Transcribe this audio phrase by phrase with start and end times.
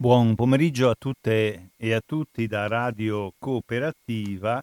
[0.00, 4.62] Buon pomeriggio a tutte e a tutti da Radio Cooperativa,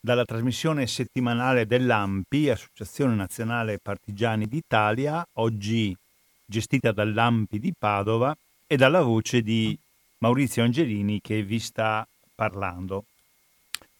[0.00, 5.96] dalla trasmissione settimanale dell'AMPI, Associazione Nazionale Partigiani d'Italia, oggi
[6.44, 8.36] gestita dall'AMPI di Padova
[8.66, 9.78] e dalla voce di
[10.18, 12.04] Maurizio Angelini che vi sta
[12.34, 13.04] parlando.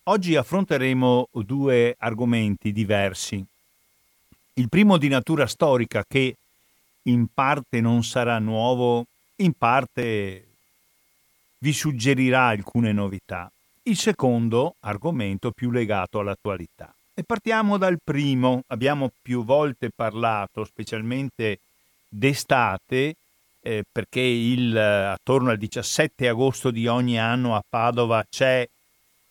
[0.02, 3.40] Oggi affronteremo due argomenti diversi.
[4.54, 6.34] Il primo di natura storica che
[7.02, 9.06] in parte non sarà nuovo
[9.41, 10.45] in parte
[11.59, 13.51] vi suggerirà alcune novità.
[13.83, 16.95] Il secondo argomento più legato all'attualità.
[17.14, 18.62] E partiamo dal primo.
[18.69, 21.59] Abbiamo più volte parlato, specialmente
[22.09, 23.16] d'estate,
[23.62, 28.66] eh, perché il, attorno al 17 agosto di ogni anno a Padova c'è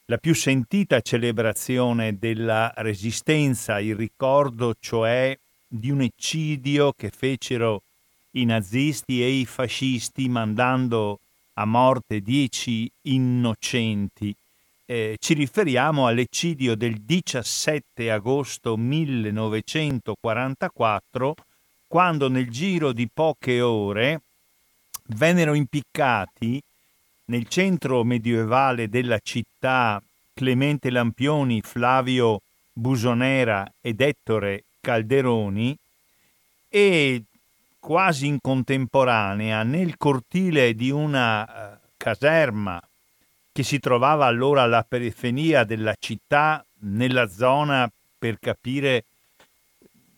[0.05, 7.83] la più sentita celebrazione della resistenza, il ricordo cioè di un eccidio che fecero
[8.31, 11.19] i nazisti e i fascisti mandando
[11.53, 14.35] a morte dieci innocenti.
[14.85, 21.35] Eh, ci riferiamo all'eccidio del 17 agosto 1944,
[21.87, 24.21] quando nel giro di poche ore
[25.07, 26.61] vennero impiccati
[27.25, 30.01] nel centro medievale della città
[30.33, 32.41] Clemente Lampioni, Flavio
[32.73, 35.77] Busonera ed Ettore Calderoni
[36.69, 37.23] e
[37.79, 42.81] quasi in contemporanea nel cortile di una uh, caserma
[43.51, 49.03] che si trovava allora alla periferia della città, nella zona per capire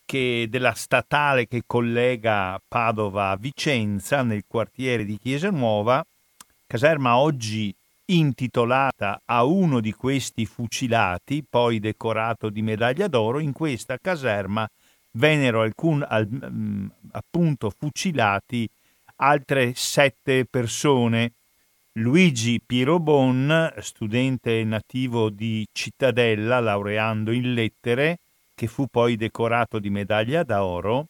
[0.06, 6.06] che della statale che collega Padova a Vicenza, nel quartiere di Chiesa Nuova,
[6.68, 7.74] caserma oggi
[8.06, 14.68] intitolata a uno di questi fucilati, poi decorato di medaglia d'oro, in questa caserma
[15.12, 18.70] vennero alcun, al, mm, appunto fucilati
[19.18, 21.34] altre sette persone.
[21.94, 28.20] Luigi Pirobon, studente nativo di Cittadella, laureando in lettere,
[28.56, 31.08] che fu poi decorato di medaglia d'oro,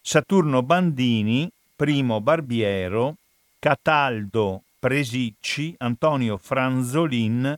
[0.00, 3.16] Saturno Bandini, Primo Barbiero,
[3.58, 7.56] Cataldo Presicci, Antonio Franzolin,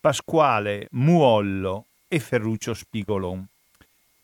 [0.00, 3.46] Pasquale Muollo e Ferruccio Spigolon.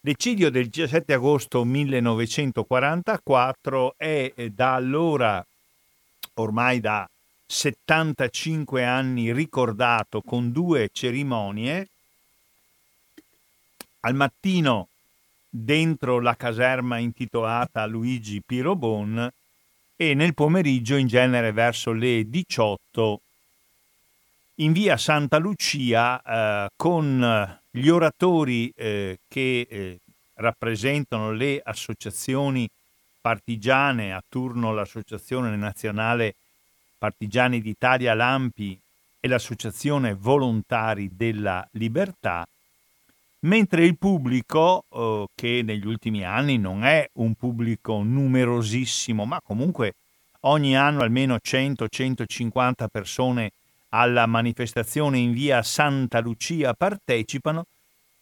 [0.02, 5.46] L'eccidio del 17 agosto 1944 è eh, da allora,
[6.34, 7.06] ormai da
[7.44, 11.88] 75 anni, ricordato con due cerimonie.
[14.00, 14.88] Al mattino
[15.50, 19.30] dentro la caserma intitolata Luigi Pirobon
[19.96, 23.20] e nel pomeriggio, in genere verso le 18,
[24.54, 29.98] in via Santa Lucia eh, con gli oratori eh, che eh,
[30.34, 32.68] rappresentano le associazioni
[33.20, 36.34] partigiane, a turno l'Associazione Nazionale
[36.98, 38.78] Partigiani d'Italia, l'AMPI
[39.20, 42.46] e l'Associazione Volontari della Libertà,
[43.40, 49.94] mentre il pubblico, eh, che negli ultimi anni non è un pubblico numerosissimo, ma comunque
[50.40, 53.50] ogni anno almeno 100-150 persone
[53.90, 57.64] alla manifestazione in via Santa Lucia partecipano,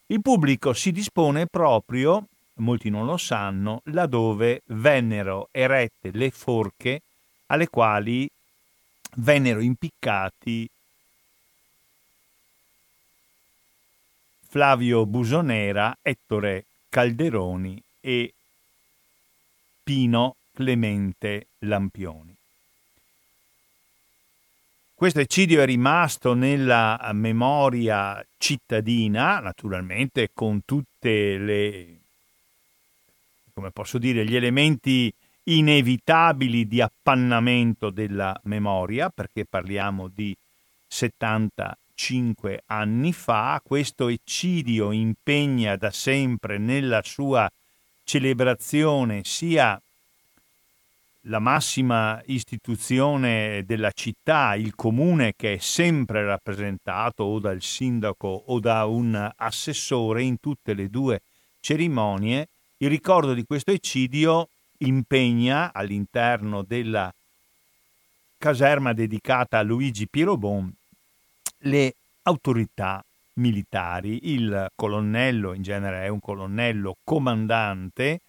[0.07, 7.01] il pubblico si dispone proprio, molti non lo sanno, laddove vennero erette le forche
[7.47, 8.29] alle quali
[9.15, 10.69] vennero impiccati
[14.47, 18.33] Flavio Busonera, Ettore Calderoni e
[19.83, 22.38] Pino Clemente Lampioni.
[24.99, 31.99] Questo eccidio è rimasto nella memoria cittadina, naturalmente con tutte le,
[33.53, 35.09] come posso dire, gli elementi
[35.43, 40.35] inevitabili di appannamento della memoria, perché parliamo di
[40.85, 43.61] 75 anni fa.
[43.63, 47.49] Questo eccidio impegna da sempre nella sua
[48.03, 49.81] celebrazione sia
[51.23, 58.59] la massima istituzione della città, il comune che è sempre rappresentato o dal sindaco o
[58.59, 61.21] da un assessore in tutte le due
[61.59, 62.47] cerimonie,
[62.77, 64.49] il ricordo di questo eccidio
[64.79, 67.13] impegna all'interno della
[68.37, 70.73] caserma dedicata a Luigi Pirobon
[71.63, 73.03] le autorità
[73.33, 78.21] militari, il colonnello, in genere è un colonnello comandante,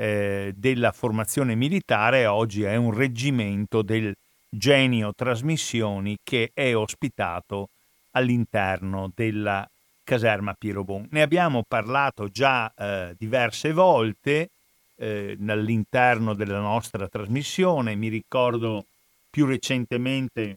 [0.00, 4.14] eh, della formazione militare, oggi è un reggimento del
[4.48, 7.68] Genio Trasmissioni che è ospitato
[8.12, 9.68] all'interno della
[10.02, 11.08] caserma Pirobon.
[11.10, 14.48] Ne abbiamo parlato già eh, diverse volte
[14.96, 18.86] eh, all'interno della nostra trasmissione, mi ricordo
[19.28, 20.56] più recentemente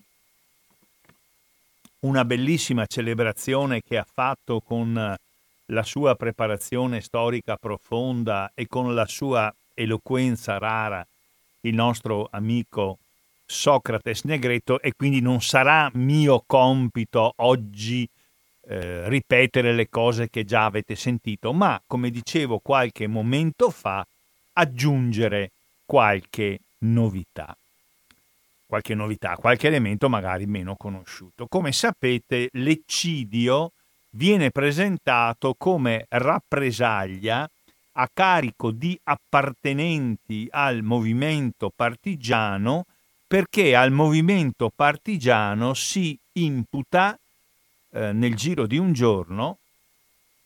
[1.99, 5.17] una bellissima celebrazione che ha fatto con
[5.73, 11.05] la sua preparazione storica profonda e con la sua eloquenza rara
[11.61, 12.99] il nostro amico
[13.45, 18.07] Socrates Negretto e quindi non sarà mio compito oggi
[18.65, 24.05] eh, ripetere le cose che già avete sentito, ma come dicevo qualche momento fa,
[24.53, 25.51] aggiungere
[25.85, 27.55] qualche novità.
[28.65, 31.47] Qualche novità, qualche elemento magari meno conosciuto.
[31.47, 33.71] Come sapete, l'eccidio
[34.15, 37.49] viene presentato come rappresaglia
[37.93, 42.85] a carico di appartenenti al movimento partigiano
[43.27, 47.17] perché al movimento partigiano si imputa
[47.89, 49.57] eh, nel giro di un giorno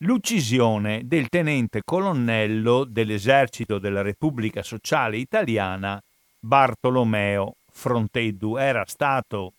[0.02, 6.02] l'uccisione del tenente colonnello dell'esercito della Repubblica Sociale Italiana
[6.40, 8.58] Bartolomeo Fronteddu.
[8.58, 9.54] Era stato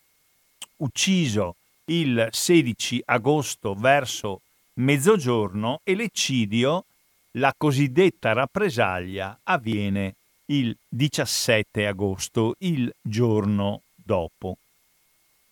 [0.77, 1.55] ucciso
[1.89, 4.41] il 16 agosto verso
[4.75, 6.85] mezzogiorno e l'eccidio,
[7.31, 10.15] la cosiddetta rappresaglia, avviene
[10.45, 14.57] il 17 agosto, il giorno dopo.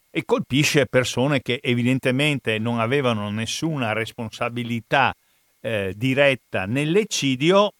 [0.10, 5.16] E colpisce persone che evidentemente non avevano nessuna responsabilità
[5.60, 7.74] eh, diretta nell'eccidio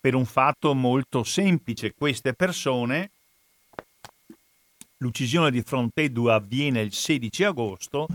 [0.00, 1.94] per un fatto molto semplice.
[1.94, 3.10] Queste persone
[5.04, 8.08] l'uccisione di Fronteddu avviene il 16 agosto,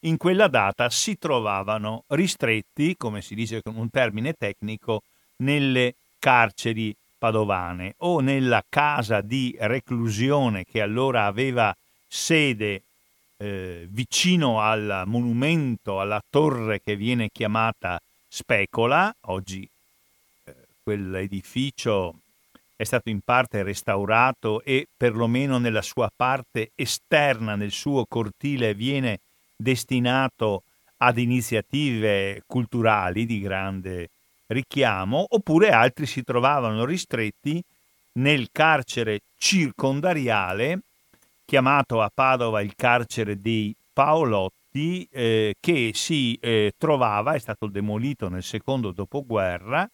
[0.00, 5.02] in quella data si trovavano ristretti, come si dice con un termine tecnico,
[5.36, 11.74] nelle carceri padovane o nella casa di reclusione che allora aveva
[12.06, 12.82] sede
[13.38, 17.98] eh, vicino al monumento, alla torre che viene chiamata
[18.28, 19.66] Specola, oggi
[20.44, 22.18] eh, quell'edificio
[22.76, 29.20] è stato in parte restaurato e perlomeno nella sua parte esterna, nel suo cortile, viene
[29.56, 30.62] destinato
[30.98, 34.08] ad iniziative culturali di grande
[34.46, 37.62] richiamo, oppure altri si trovavano ristretti
[38.14, 40.80] nel carcere circondariale,
[41.44, 48.28] chiamato a Padova il carcere dei Paolotti, eh, che si eh, trovava, è stato demolito
[48.28, 49.88] nel secondo dopoguerra,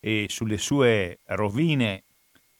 [0.00, 2.04] e sulle sue rovine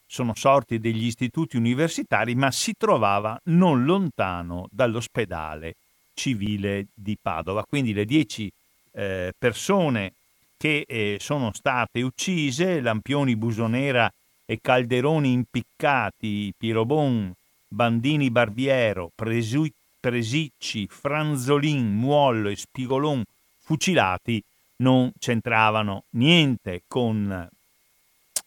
[0.07, 5.75] sono sorti degli istituti universitari, ma si trovava non lontano dall'ospedale
[6.15, 7.65] civile di Padova.
[7.65, 8.51] Quindi le dieci
[8.93, 10.13] eh, persone
[10.57, 14.11] che eh, sono state uccise, Lampioni, Busonera
[14.47, 17.33] e Calderoni impiccati, Pirobon,
[17.69, 19.69] Bandini Barbiero, Presu-
[20.01, 23.23] Presicci, Franzolin, Muollo e Spigolon
[23.59, 24.43] fucilati,
[24.77, 27.49] non c'entravano niente con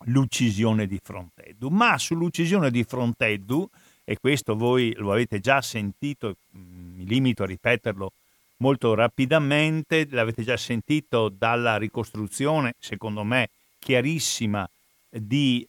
[0.06, 1.70] l'uccisione di Fronteddu.
[1.70, 3.70] Ma sull'uccisione di Fronteddu,
[4.04, 8.12] e questo voi lo avete già sentito, mm, mi limito a ripeterlo
[8.58, 13.50] molto rapidamente, l'avete già sentito dalla ricostruzione, secondo me
[13.80, 14.68] chiarissima,
[15.10, 15.66] di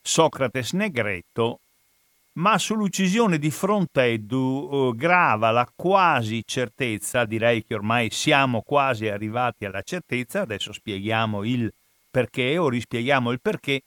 [0.00, 1.60] Socrates Negretto,
[2.34, 9.64] ma sull'uccisione di Fronteddu eh, grava la quasi certezza, direi che ormai siamo quasi arrivati
[9.64, 11.72] alla certezza, adesso spieghiamo il
[12.14, 13.82] perché o rispieghiamo il perché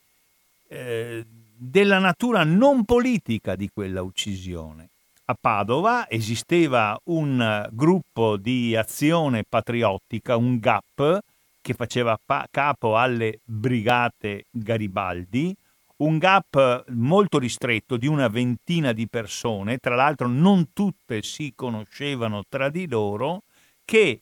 [0.67, 1.23] eh,
[1.55, 4.89] della natura non politica di quella uccisione.
[5.29, 11.19] A Padova esisteva un gruppo di azione patriottica, un GAP,
[11.61, 15.55] che faceva pa- capo alle brigate Garibaldi,
[15.97, 22.43] un gap molto ristretto di una ventina di persone, tra l'altro non tutte si conoscevano
[22.49, 23.43] tra di loro,
[23.85, 24.19] che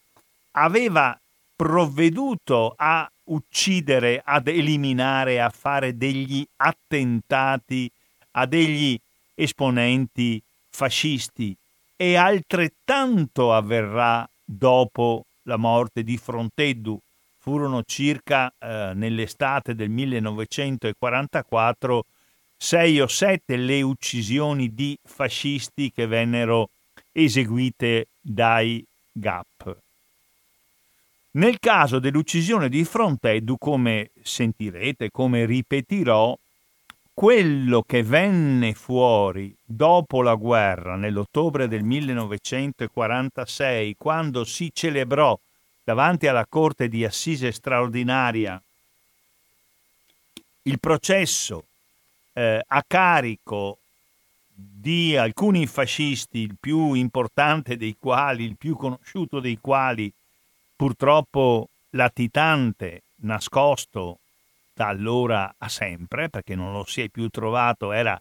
[0.52, 1.20] aveva
[1.56, 7.92] provveduto a uccidere, ad eliminare, a fare degli attentati
[8.38, 9.00] a degli
[9.34, 11.56] esponenti fascisti
[11.96, 17.00] e altrettanto avverrà dopo la morte di Fronteddu.
[17.38, 22.06] Furono circa eh, nell'estate del 1944
[22.58, 26.70] sei o sette le uccisioni di fascisti che vennero
[27.12, 29.85] eseguite dai GAP.
[31.36, 36.34] Nel caso dell'uccisione di Fronteddu, come sentirete, come ripetirò,
[37.14, 45.38] quello che venne fuori dopo la guerra, nell'ottobre del 1946, quando si celebrò
[45.84, 48.62] davanti alla Corte di Assise straordinaria
[50.64, 51.66] il processo
[52.32, 53.80] eh, a carico
[54.54, 60.10] di alcuni fascisti, il più importante dei quali, il più conosciuto dei quali
[60.76, 64.20] purtroppo latitante, nascosto
[64.74, 68.20] da allora a sempre, perché non lo si è più trovato, era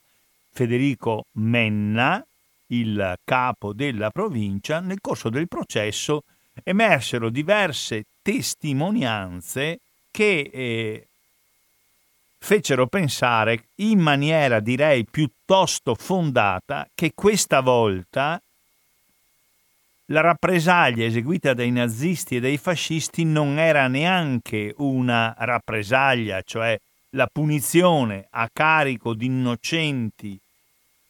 [0.53, 2.25] Federico Menna,
[2.69, 6.23] il capo della provincia, nel corso del processo
[6.63, 9.81] emersero diverse testimonianze
[10.11, 11.07] che eh,
[12.39, 18.41] fecero pensare in maniera direi piuttosto fondata che questa volta
[20.07, 26.79] la rappresaglia eseguita dai nazisti e dai fascisti non era neanche una rappresaglia, cioè
[27.11, 30.39] la punizione a carico di innocenti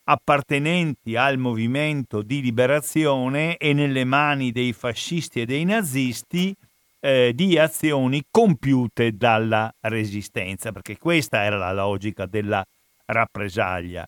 [0.05, 6.55] appartenenti al movimento di liberazione e nelle mani dei fascisti e dei nazisti
[7.01, 12.65] eh, di azioni compiute dalla resistenza, perché questa era la logica della
[13.07, 14.07] rappresaglia.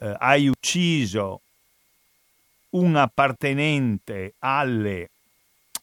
[0.00, 1.41] Eh, hai ucciso
[2.72, 5.08] un appartenente alle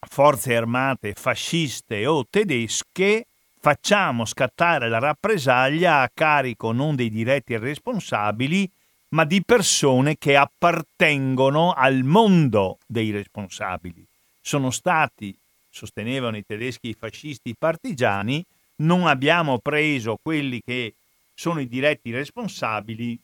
[0.07, 3.25] forze armate fasciste o tedesche,
[3.59, 8.69] facciamo scattare la rappresaglia a carico non dei diretti responsabili,
[9.09, 14.05] ma di persone che appartengono al mondo dei responsabili.
[14.41, 15.35] Sono stati,
[15.69, 18.43] sostenevano i tedeschi fascisti partigiani,
[18.77, 20.93] non abbiamo preso quelli che
[21.33, 23.19] sono i diretti responsabili,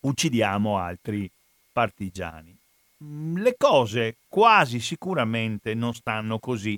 [0.00, 1.30] uccidiamo altri
[1.78, 2.52] partigiani.
[3.36, 6.76] Le cose quasi sicuramente non stanno così.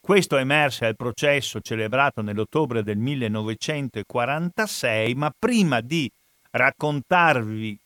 [0.00, 6.10] Questo emerse al processo celebrato nell'ottobre del 1946, ma prima di
[6.50, 7.78] raccontarvi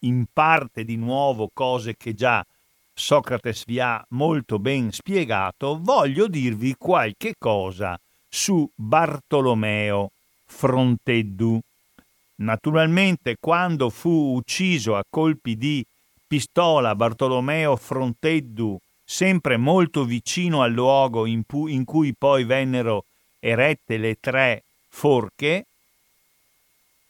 [0.00, 2.46] in parte di nuovo cose che già
[2.92, 10.12] Socrates vi ha molto ben spiegato, voglio dirvi qualche cosa su Bartolomeo
[10.44, 11.60] Fronteddu.
[12.36, 15.84] Naturalmente, quando fu ucciso a colpi di
[16.26, 23.04] pistola Bartolomeo Fronteddu, sempre molto vicino al luogo in, pu- in cui poi vennero
[23.38, 25.66] erette le tre forche,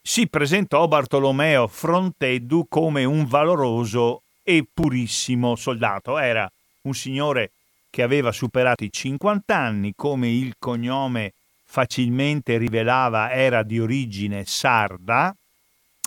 [0.01, 6.19] si presentò Bartolomeo Fronteddu come un valoroso e purissimo soldato.
[6.19, 6.47] Era
[6.81, 7.51] un signore
[7.89, 11.33] che aveva superato i 50 anni, come il cognome
[11.65, 15.35] facilmente rivelava era di origine sarda,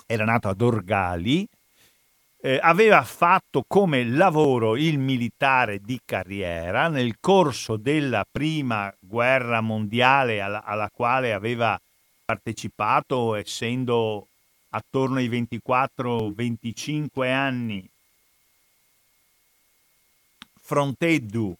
[0.07, 1.47] era nato ad Orgali,
[2.41, 10.41] eh, aveva fatto come lavoro il militare di carriera nel corso della prima guerra mondiale
[10.41, 11.79] alla, alla quale aveva
[12.23, 14.27] partecipato essendo
[14.69, 17.87] attorno ai 24-25 anni.
[20.61, 21.53] Fronteddu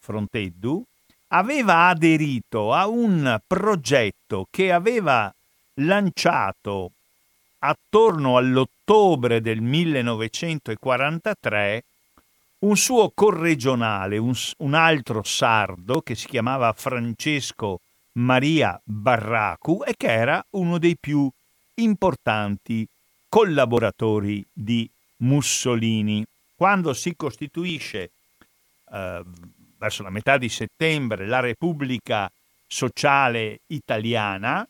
[0.00, 0.82] Fronteddu
[1.28, 5.32] aveva aderito a un progetto che aveva
[5.74, 6.92] lanciato
[7.60, 11.82] attorno all'ottobre del 1943
[12.60, 17.80] un suo corregionale, un, un, altro sardo che si chiamava Francesco
[18.12, 21.30] Maria Barracu e che era uno dei più
[21.74, 22.86] importanti
[23.28, 24.88] collaboratori di
[25.18, 26.24] Mussolini.
[26.56, 28.10] Quando si costituisce
[28.92, 29.22] eh,
[29.78, 32.30] verso la metà di settembre la Repubblica
[32.66, 34.66] Sociale Italiana,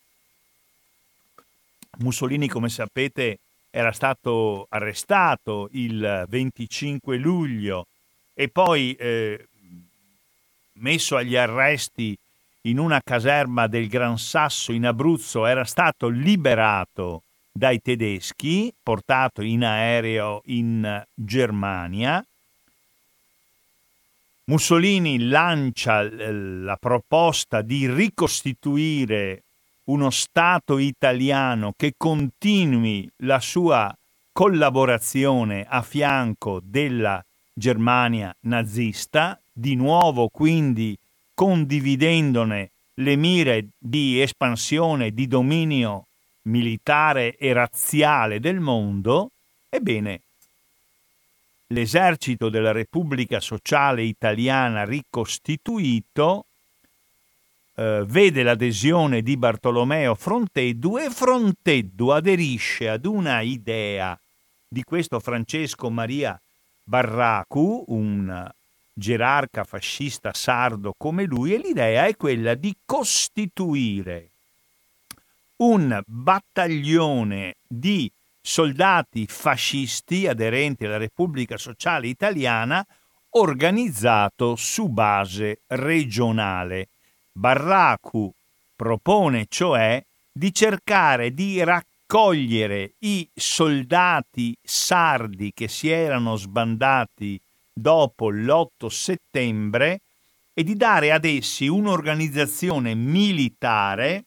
[1.99, 3.39] Mussolini, come sapete,
[3.79, 7.87] era stato arrestato il 25 luglio
[8.35, 9.47] e poi eh,
[10.81, 12.19] messo agli arresti
[12.63, 19.63] in una caserma del Gran Sasso in Abruzzo, era stato liberato dai tedeschi, portato in
[19.63, 22.25] aereo in Germania.
[24.47, 29.45] Mussolini lancia la proposta di ricostituire
[29.89, 33.95] uno Stato italiano che continui la sua
[34.33, 40.97] collaborazione a fianco della Germania nazista, di nuovo quindi
[41.35, 46.07] condividendone le mire di espansione, di dominio
[46.43, 49.31] militare e razziale del mondo,
[49.69, 50.21] ebbene,
[51.69, 56.45] l'esercito della Repubblica Sociale Italiana ricostituito
[57.79, 64.19] eh, vede l'adesione di Bartolomeo Fronteddu e Fronteddu aderisce ad una idea
[64.67, 66.41] di questo Francesco Maria
[66.83, 68.51] Barracu, un
[68.93, 74.31] gerarca fascista sardo come lui, e l'idea è quella di costituire
[75.59, 82.85] un battaglione di soldati fascisti aderenti alla Repubblica Sociale Italiana
[83.31, 86.89] organizzato su base regionale.
[87.39, 88.35] Barracu
[88.75, 97.41] propone cioè di cercare di raccogliere i soldati sardi che si erano sbandati
[97.73, 100.01] dopo l'8 settembre
[100.53, 104.25] e di dare ad essi un'organizzazione militare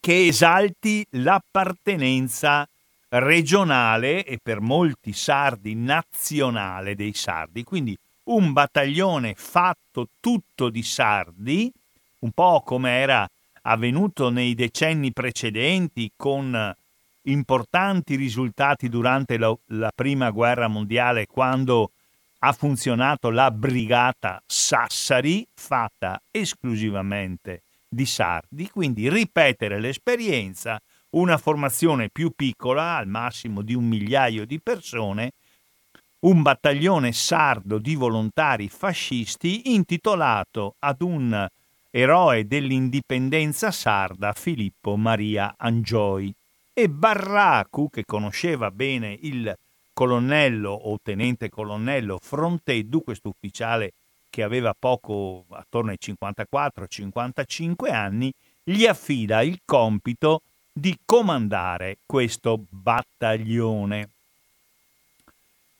[0.00, 2.66] che esalti l'appartenenza
[3.10, 7.62] regionale e per molti sardi nazionale dei sardi.
[7.62, 11.70] Quindi un battaglione fatto tutto di sardi,
[12.20, 13.28] un po' come era
[13.62, 16.74] avvenuto nei decenni precedenti con
[17.22, 21.90] importanti risultati durante la, la prima guerra mondiale quando
[22.40, 32.32] ha funzionato la brigata Sassari fatta esclusivamente di sardi, quindi ripetere l'esperienza, una formazione più
[32.34, 35.32] piccola, al massimo di un migliaio di persone,
[36.24, 41.46] un battaglione sardo di volontari fascisti intitolato ad un
[41.90, 46.34] eroe dell'indipendenza sarda Filippo Maria Angioi
[46.72, 49.54] e Barracu, che conosceva bene il
[49.92, 53.92] colonnello o tenente colonnello Fronteddu, questo ufficiale
[54.30, 58.32] che aveva poco, attorno ai 54-55 anni,
[58.62, 60.40] gli affida il compito
[60.72, 64.13] di comandare questo battaglione.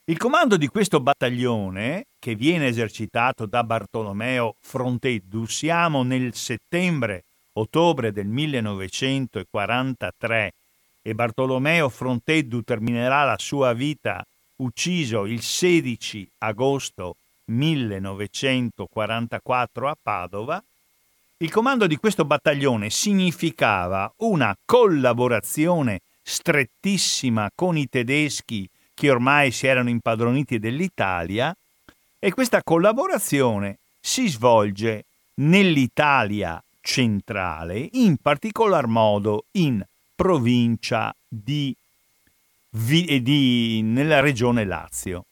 [0.07, 8.27] Il comando di questo battaglione, che viene esercitato da Bartolomeo Fronteddu, siamo nel settembre-ottobre del
[8.27, 10.53] 1943
[11.01, 14.23] e Bartolomeo Fronteddu terminerà la sua vita
[14.57, 17.15] ucciso il 16 agosto
[17.45, 20.63] 1944 a Padova,
[21.37, 29.67] il comando di questo battaglione significava una collaborazione strettissima con i tedeschi che ormai si
[29.67, 31.55] erano impadroniti dell'Italia
[32.17, 35.05] e questa collaborazione si svolge
[35.35, 39.83] nell'Italia centrale, in particolar modo in
[40.15, 41.75] provincia di,
[42.69, 45.25] di, nella regione Lazio.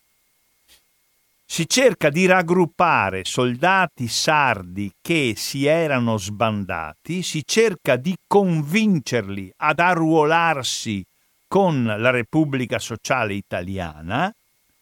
[1.46, 9.80] Si cerca di raggruppare soldati sardi che si erano sbandati, si cerca di convincerli ad
[9.80, 11.06] arruolarsi
[11.54, 14.34] con la Repubblica Sociale Italiana,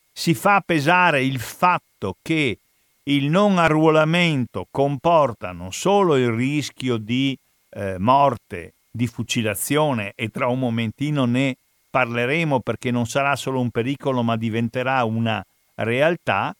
[0.09, 2.59] si fa pesare il fatto che
[3.03, 7.37] il non arruolamento comporta non solo il rischio di
[7.71, 11.57] eh, morte di fucilazione e tra un momentino ne
[11.89, 16.55] parleremo perché non sarà solo un pericolo ma diventerà una realtà,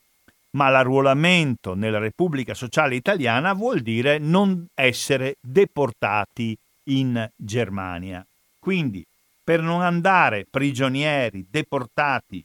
[0.50, 6.54] ma l'arruolamento nella Repubblica Sociale Italiana vuol dire non essere deportati
[6.88, 8.22] in Germania.
[8.58, 9.02] Quindi,
[9.42, 12.44] per non andare prigionieri, deportati,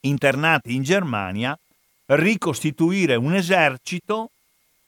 [0.00, 1.58] internati in Germania,
[2.06, 4.30] ricostituire un esercito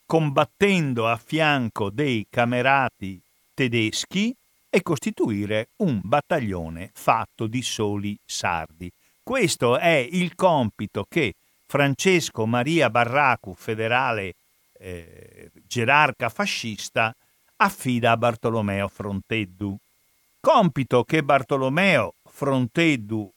[0.04, 3.20] combattendo a fianco dei camerati
[3.54, 4.35] tedeschi
[4.68, 8.90] e costituire un battaglione fatto di soli sardi.
[9.22, 11.35] Questo è il compito che
[11.66, 14.35] Francesco Maria Barracu, federale
[14.78, 17.14] eh, gerarca fascista,
[17.56, 19.76] affida a Bartolomeo Fronteddu.
[20.46, 23.28] Compito che Bartolomeo Fronteddu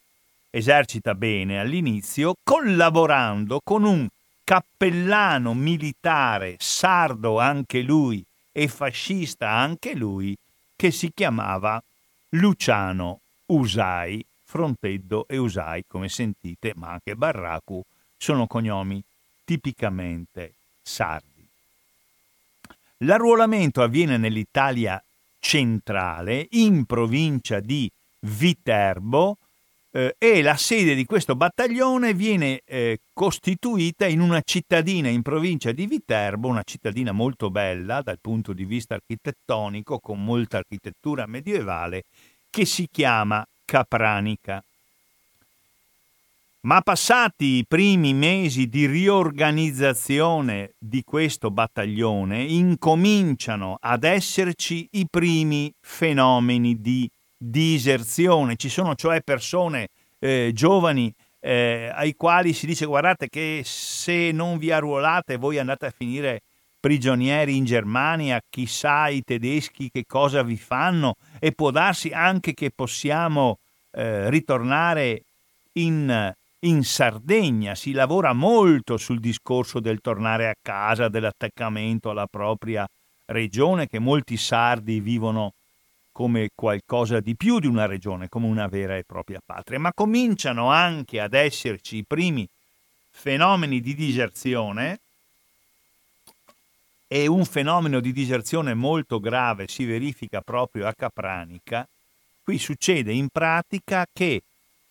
[0.51, 4.07] esercita bene all'inizio, collaborando con un
[4.43, 10.37] cappellano militare sardo anche lui e fascista anche lui,
[10.75, 11.81] che si chiamava
[12.33, 17.83] Luciano Usai, Fronteddo e Usai, come sentite, ma anche Barracu,
[18.19, 19.03] sono cognomi
[19.43, 21.43] tipicamente sardi.
[22.97, 25.03] L'arruolamento avviene nell'Italia
[25.39, 29.37] centrale, in provincia di Viterbo,
[29.91, 35.71] eh, e la sede di questo battaglione viene eh, costituita in una cittadina in provincia
[35.71, 42.03] di Viterbo, una cittadina molto bella dal punto di vista architettonico, con molta architettura medievale,
[42.49, 44.63] che si chiama Capranica.
[46.61, 55.73] Ma passati i primi mesi di riorganizzazione di questo battaglione, incominciano ad esserci i primi
[55.79, 58.57] fenomeni di diserzione.
[58.57, 59.87] Ci sono cioè persone
[60.19, 65.85] eh, giovani eh, ai quali si dice guardate che se non vi arruolate voi andate
[65.85, 66.41] a finire
[66.77, 72.69] prigionieri in Germania, chissà i tedeschi che cosa vi fanno e può darsi anche che
[72.69, 73.59] possiamo
[73.91, 75.23] eh, ritornare
[75.73, 82.87] in in Sardegna si lavora molto sul discorso del tornare a casa, dell'attaccamento alla propria
[83.25, 85.53] regione, che molti sardi vivono
[86.11, 90.69] come qualcosa di più di una regione, come una vera e propria patria, ma cominciano
[90.69, 92.47] anche ad esserci i primi
[93.09, 94.99] fenomeni di diserzione
[97.07, 101.87] e un fenomeno di diserzione molto grave si verifica proprio a Capranica.
[102.43, 104.41] Qui succede in pratica che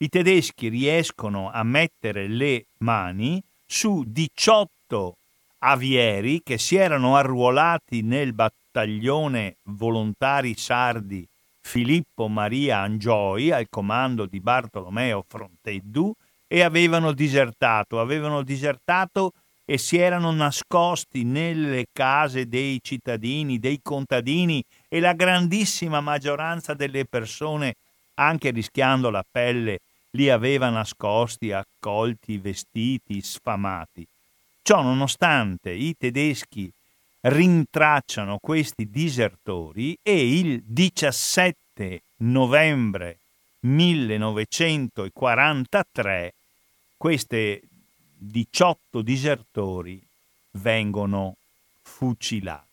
[0.01, 5.17] i tedeschi riescono a mettere le mani su 18
[5.59, 11.27] avieri che si erano arruolati nel battaglione volontari sardi
[11.61, 16.15] Filippo Maria Angioi al comando di Bartolomeo Fronteddu
[16.47, 19.33] e avevano disertato, avevano disertato
[19.65, 27.05] e si erano nascosti nelle case dei cittadini, dei contadini e la grandissima maggioranza delle
[27.05, 27.75] persone,
[28.15, 29.81] anche rischiando la pelle,
[30.19, 34.05] li aveva nascosti, accolti, vestiti, sfamati.
[34.63, 36.69] Ciò nonostante i tedeschi
[37.21, 43.19] rintracciano questi disertori e il 17 novembre
[43.61, 46.35] 1943
[46.97, 47.61] questi
[48.17, 50.03] 18 disertori
[50.53, 51.35] vengono
[51.81, 52.65] fucilati.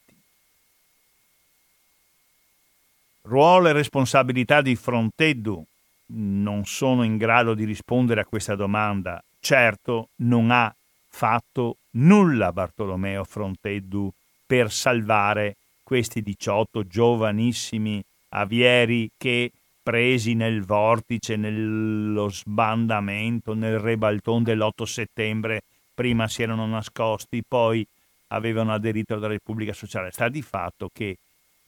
[3.21, 5.63] Ruolo e responsabilità di Fronteddu
[6.07, 9.23] non sono in grado di rispondere a questa domanda.
[9.39, 10.73] Certo, non ha
[11.07, 14.11] fatto nulla Bartolomeo Fronteddu
[14.45, 24.83] per salvare questi 18 giovanissimi avieri che presi nel vortice, nello sbandamento, nel rebalton dell'8
[24.83, 25.61] settembre,
[25.93, 27.85] prima si erano nascosti, poi
[28.29, 30.11] avevano aderito alla Repubblica Sociale.
[30.11, 31.17] Sta di fatto che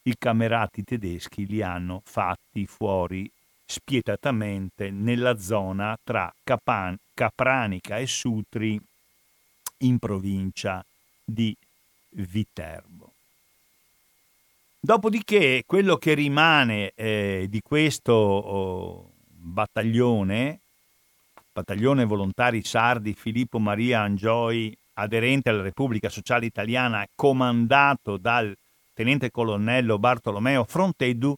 [0.02, 3.30] i camerati tedeschi li hanno fatti fuori
[3.68, 8.80] spietatamente nella zona tra Capan- Capranica e Sutri
[9.80, 10.84] in provincia
[11.24, 11.56] di
[12.12, 13.12] Viterbo.
[14.80, 20.62] Dopodiché quello che rimane eh, di questo oh, battaglione,
[21.52, 28.56] battaglione volontari sardi Filippo Maria Angioi, aderente alla Repubblica Sociale Italiana, comandato dal
[28.94, 31.36] tenente colonnello Bartolomeo Fronteddu,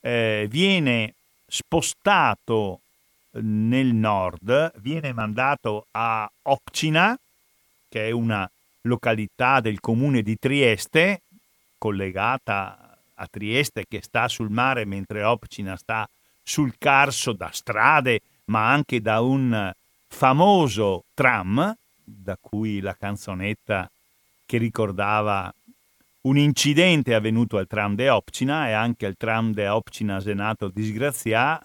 [0.00, 1.14] eh, viene
[1.52, 2.80] spostato
[3.32, 7.18] nel nord, viene mandato a Opcina,
[7.90, 8.50] che è una
[8.82, 11.20] località del comune di Trieste,
[11.76, 16.08] collegata a Trieste che sta sul mare mentre Opcina sta
[16.42, 19.70] sul Carso da strade, ma anche da un
[20.08, 23.90] famoso tram, da cui la canzonetta
[24.46, 25.52] che ricordava
[26.22, 31.60] un incidente avvenuto al tram de Opcina e anche al tram de Opcina Senato disgrazia,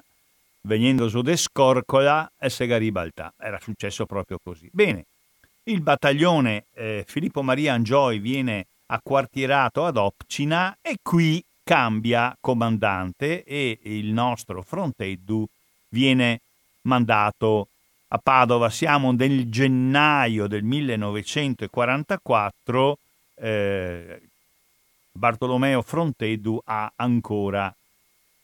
[0.62, 3.34] venendo su de Scorcola e se Garibaltà.
[3.38, 4.70] Era successo proprio così.
[4.72, 5.06] Bene,
[5.64, 13.80] il battaglione eh, Filippo Maria Angioi viene acquartierato ad Opcina e qui cambia comandante e
[13.84, 15.46] il nostro Fronteddu
[15.90, 16.40] viene
[16.84, 17.68] mandato
[18.08, 18.70] a Padova.
[18.70, 22.98] Siamo nel gennaio del 1944.
[23.36, 24.22] Eh,
[25.18, 27.76] Bartolomeo Fronteddu ha ancora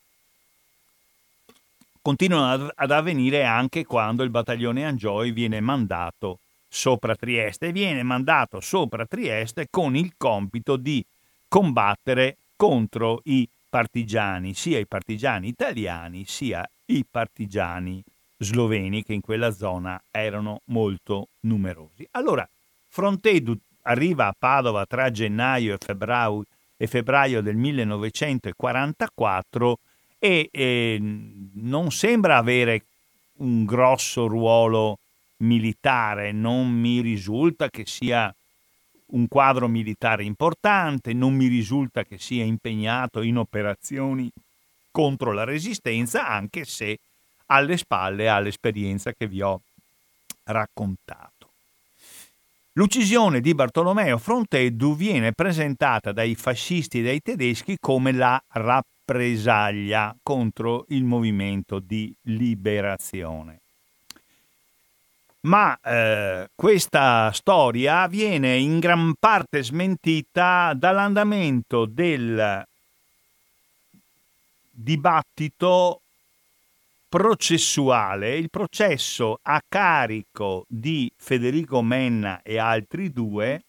[2.03, 6.37] continuano ad avvenire anche quando il battaglione Angioi viene mandato
[6.69, 7.69] sopra Trieste.
[7.69, 11.03] E viene mandato sopra Trieste con il compito di
[11.47, 18.01] combattere contro i partigiani, sia i partigiani italiani sia i partigiani
[18.37, 22.07] sloveni che in quella zona erano molto numerosi.
[22.11, 22.47] Allora,
[22.87, 26.45] Frontedu arriva a Padova tra gennaio e febbraio,
[26.77, 29.79] e febbraio del 1944
[30.19, 32.85] e eh, non sembra avere
[33.39, 34.99] un grosso ruolo
[35.39, 38.33] militare, non mi risulta che sia
[39.07, 44.31] un quadro militare importante, non mi risulta che sia impegnato in operazioni
[44.91, 46.99] contro la resistenza, anche se
[47.47, 49.61] alle spalle ha l'esperienza che vi ho
[50.45, 51.51] raccontato.
[52.73, 60.85] L'uccisione di Bartolomeo Fronteddu viene presentata dai fascisti e dai tedeschi come la rappresaglia contro
[60.89, 63.59] il movimento di liberazione
[65.45, 72.65] ma eh, questa storia viene in gran parte smentita dall'andamento del
[74.71, 76.01] dibattito
[77.07, 83.61] processuale, il processo a carico di Federico Menna e altri due.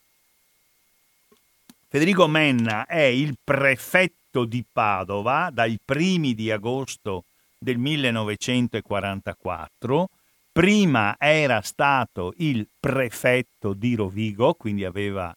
[1.89, 7.25] Federico Menna è il prefetto di Padova dai primi di agosto
[7.59, 10.09] del 1944
[10.57, 15.37] prima era stato il prefetto di Rovigo, quindi aveva,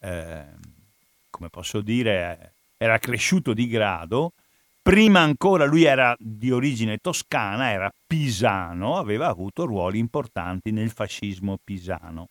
[0.00, 0.44] eh,
[1.30, 4.32] come posso dire, era cresciuto di grado.
[4.82, 11.60] Prima ancora lui era di origine toscana, era pisano, aveva avuto ruoli importanti nel fascismo
[11.62, 12.26] pisano.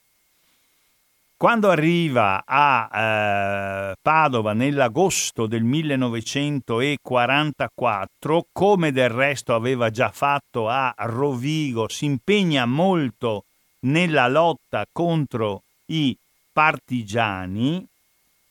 [1.46, 10.92] Quando arriva a eh, Padova nell'agosto del 1944, come del resto aveva già fatto a
[10.98, 13.44] Rovigo, si impegna molto
[13.82, 16.18] nella lotta contro i
[16.52, 17.86] partigiani,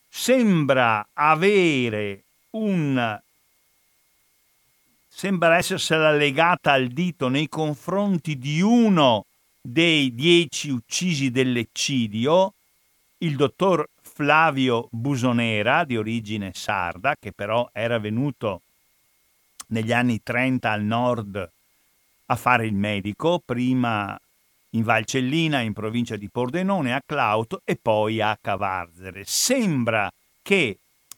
[0.07, 3.19] sembra avere un
[5.09, 9.25] sembra essersela legata al dito nei confronti di uno
[9.61, 12.53] dei dieci uccisi dell'eccidio,
[13.25, 18.61] il dottor Flavio Busonera, di origine sarda, che però era venuto
[19.67, 21.51] negli anni 30 al nord
[22.27, 24.17] a fare il medico, prima
[24.71, 29.23] in Valcellina, in provincia di Pordenone, a Clauto e poi a Cavarzere.
[29.25, 30.11] Sembra
[30.43, 30.77] che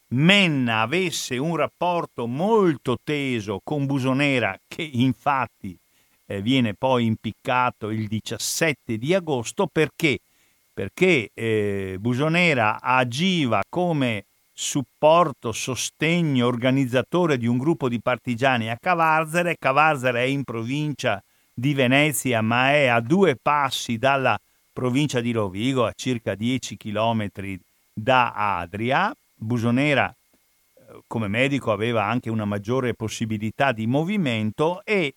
[0.09, 5.77] Menna avesse un rapporto molto teso con Busonera, che infatti
[6.25, 10.19] eh, viene poi impiccato il 17 di agosto perché
[10.77, 19.55] perché eh, Busonera agiva come supporto, sostegno, organizzatore di un gruppo di partigiani a Cavarzere.
[19.57, 21.19] Cavarzere è in provincia
[21.51, 24.39] di Venezia, ma è a due passi dalla
[24.71, 27.27] provincia di Rovigo, a circa 10 km
[27.91, 29.11] da Adria.
[29.33, 35.15] Busonera eh, come medico aveva anche una maggiore possibilità di movimento e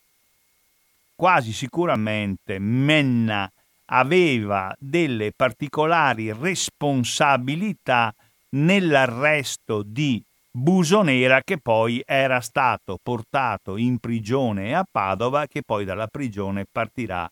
[1.15, 3.53] quasi sicuramente Menna
[3.93, 8.15] aveva delle particolari responsabilità
[8.51, 10.23] nell'arresto di
[10.53, 17.31] Busonera che poi era stato portato in prigione a Padova che poi dalla prigione partirà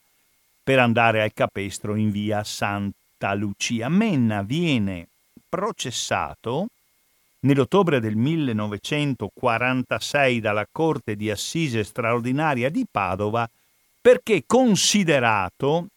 [0.63, 3.89] per andare al capestro in via Santa Lucia.
[3.89, 5.09] Menna viene
[5.49, 6.69] processato
[7.41, 13.51] nell'ottobre del 1946 dalla Corte di Assise straordinaria di Padova
[14.01, 15.89] perché considerato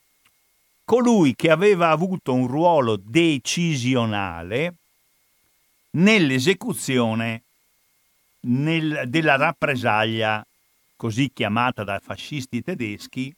[0.91, 4.73] colui che aveva avuto un ruolo decisionale
[5.91, 7.43] nell'esecuzione
[8.41, 10.45] nel, della rappresaglia
[10.97, 13.33] così chiamata dai fascisti tedeschi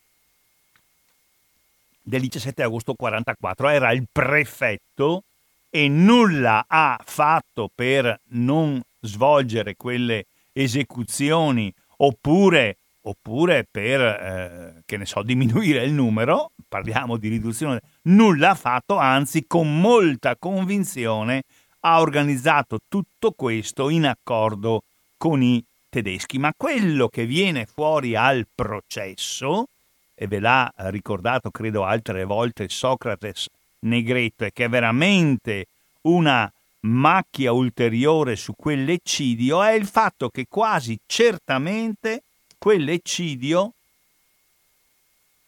[2.02, 3.70] del 17 agosto 1944.
[3.70, 5.22] Era il prefetto
[5.70, 15.06] e nulla ha fatto per non svolgere quelle esecuzioni oppure oppure per, eh, che ne
[15.06, 21.44] so, diminuire il numero, parliamo di riduzione, nulla ha fatto, anzi con molta convinzione
[21.82, 24.84] ha organizzato tutto questo in accordo
[25.18, 29.68] con i tedeschi, ma quello che viene fuori al processo,
[30.16, 33.48] e ve l'ha ricordato credo altre volte Socrates
[33.80, 35.66] Negretto, è che è veramente
[36.04, 36.50] una
[36.82, 42.24] macchia ulteriore su quell'eccidio, è il fatto che quasi certamente
[42.64, 43.74] quell'eccidio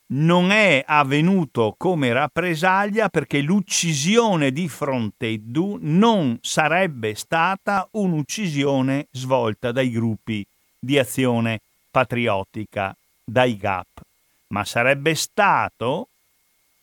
[0.07, 9.91] non è avvenuto come rappresaglia perché l'uccisione di Fronteddu non sarebbe stata un'uccisione svolta dai
[9.91, 10.45] gruppi
[10.77, 14.01] di azione patriottica, dai GAP,
[14.47, 16.09] ma sarebbe stato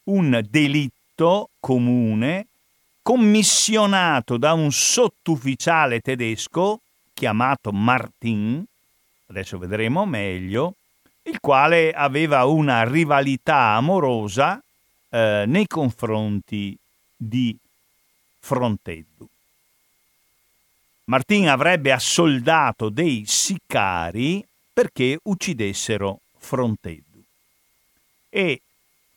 [0.04, 2.46] un delitto comune
[3.02, 6.80] commissionato da un sottufficiale tedesco
[7.12, 8.64] chiamato Martin,
[9.32, 10.74] adesso vedremo meglio,
[11.22, 14.62] il quale aveva una rivalità amorosa
[15.08, 16.76] eh, nei confronti
[17.16, 17.56] di
[18.38, 19.28] Fronteddu.
[21.04, 27.22] Martin avrebbe assoldato dei sicari perché uccidessero Fronteddu.
[28.28, 28.60] E,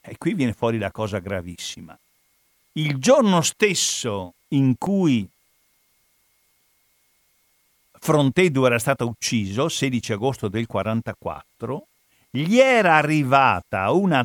[0.01, 1.97] e qui viene fuori la cosa gravissima.
[2.73, 5.27] Il giorno stesso in cui
[8.05, 11.87] Fronteddu era stato ucciso, 16 agosto del 44,
[12.29, 14.23] gli era arrivata una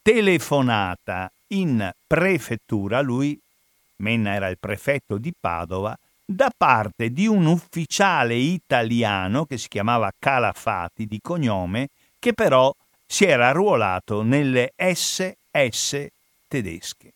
[0.00, 3.38] telefonata in prefettura, lui,
[3.96, 5.94] Menna era il prefetto di Padova,
[6.24, 12.74] da parte di un ufficiale italiano che si chiamava Calafati di cognome, che però
[13.06, 16.06] si era arruolato nelle SS
[16.48, 17.12] tedesche.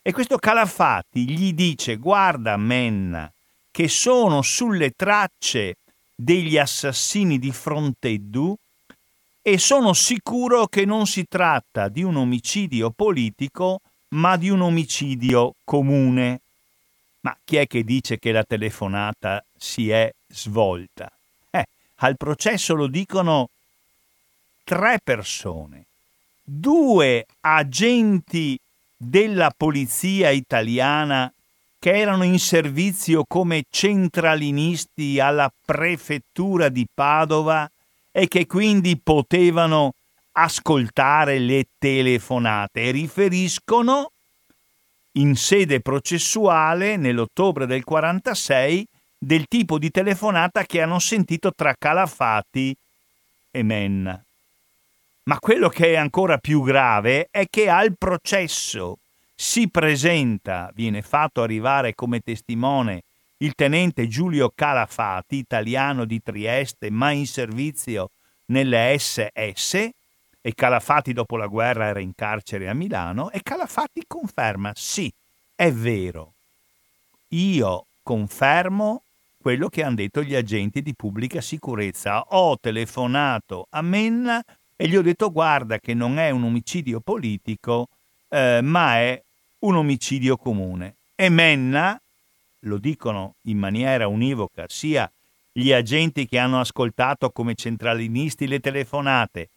[0.00, 3.30] E questo Calafati gli dice: Guarda, Menna,
[3.76, 5.76] che sono sulle tracce
[6.14, 8.56] degli assassini di Fronteddu
[9.42, 13.82] e sono sicuro che non si tratta di un omicidio politico,
[14.14, 16.40] ma di un omicidio comune.
[17.20, 21.12] Ma chi è che dice che la telefonata si è svolta?
[21.50, 23.50] Eh, al processo lo dicono
[24.64, 25.84] tre persone,
[26.42, 28.58] due agenti
[28.96, 31.30] della polizia italiana
[31.86, 37.70] che erano in servizio come centralinisti alla prefettura di Padova
[38.10, 39.92] e che quindi potevano
[40.32, 44.10] ascoltare le telefonate e riferiscono
[45.12, 48.84] in sede processuale nell'ottobre del 46
[49.16, 52.76] del tipo di telefonata che hanno sentito tra Calafati
[53.52, 54.20] e Menna.
[55.26, 58.98] Ma quello che è ancora più grave è che al processo
[59.38, 63.02] si presenta, viene fatto arrivare come testimone
[63.38, 68.08] il tenente Giulio Calafati, italiano di Trieste, ma in servizio
[68.46, 69.74] nelle SS,
[70.40, 75.12] e Calafati dopo la guerra era in carcere a Milano, e Calafati conferma, sì,
[75.54, 76.32] è vero,
[77.28, 79.02] io confermo
[79.36, 82.24] quello che hanno detto gli agenti di pubblica sicurezza.
[82.30, 84.42] Ho telefonato a Menna
[84.74, 87.88] e gli ho detto guarda che non è un omicidio politico,
[88.28, 89.22] eh, ma è
[89.66, 90.96] un omicidio comune.
[91.14, 92.00] E Menna
[92.60, 95.10] lo dicono in maniera univoca sia
[95.52, 99.48] gli agenti che hanno ascoltato come centralinisti le telefonate,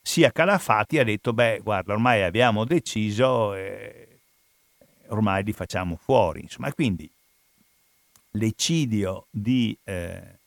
[0.00, 4.20] sia Calafati ha detto, beh, guarda, ormai abbiamo deciso, e
[5.08, 6.40] ormai li facciamo fuori.
[6.40, 7.08] Insomma, quindi
[8.30, 10.38] l'eccidio di, eh,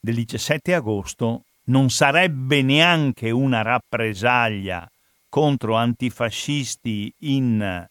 [0.00, 4.90] del 17 agosto non sarebbe neanche una rappresaglia
[5.28, 7.86] contro antifascisti in,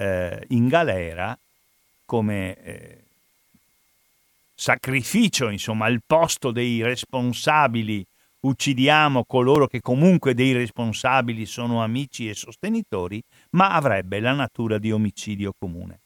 [0.00, 1.38] eh, in galera,
[2.06, 2.98] come eh,
[4.54, 8.04] sacrificio, insomma, al posto dei responsabili
[8.40, 14.90] uccidiamo coloro che comunque dei responsabili sono amici e sostenitori, ma avrebbe la natura di
[14.90, 15.98] omicidio comune.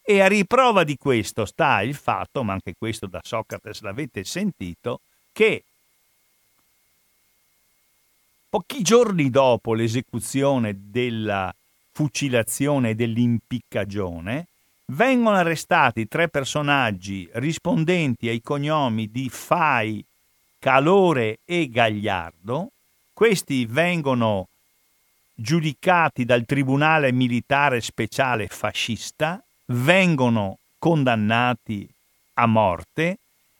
[0.00, 5.00] E a riprova di questo sta il fatto, ma anche questo da Socrate l'avete sentito,
[5.30, 5.62] che
[8.48, 11.54] pochi giorni dopo l'esecuzione della
[11.92, 14.46] fucilazione e dell'impiccagione,
[14.86, 20.04] vengono arrestati tre personaggi rispondenti ai cognomi di Fai,
[20.58, 22.70] Calore e Gagliardo.
[23.12, 24.48] Questi vengono
[25.34, 31.88] giudicati dal Tribunale Militare Speciale Fascista, vengono condannati
[32.34, 33.18] a morte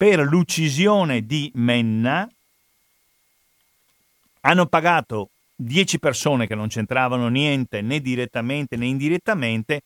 [0.00, 2.26] per l'uccisione di Menna
[4.40, 9.82] hanno pagato 10 persone che non c'entravano niente né direttamente né indirettamente,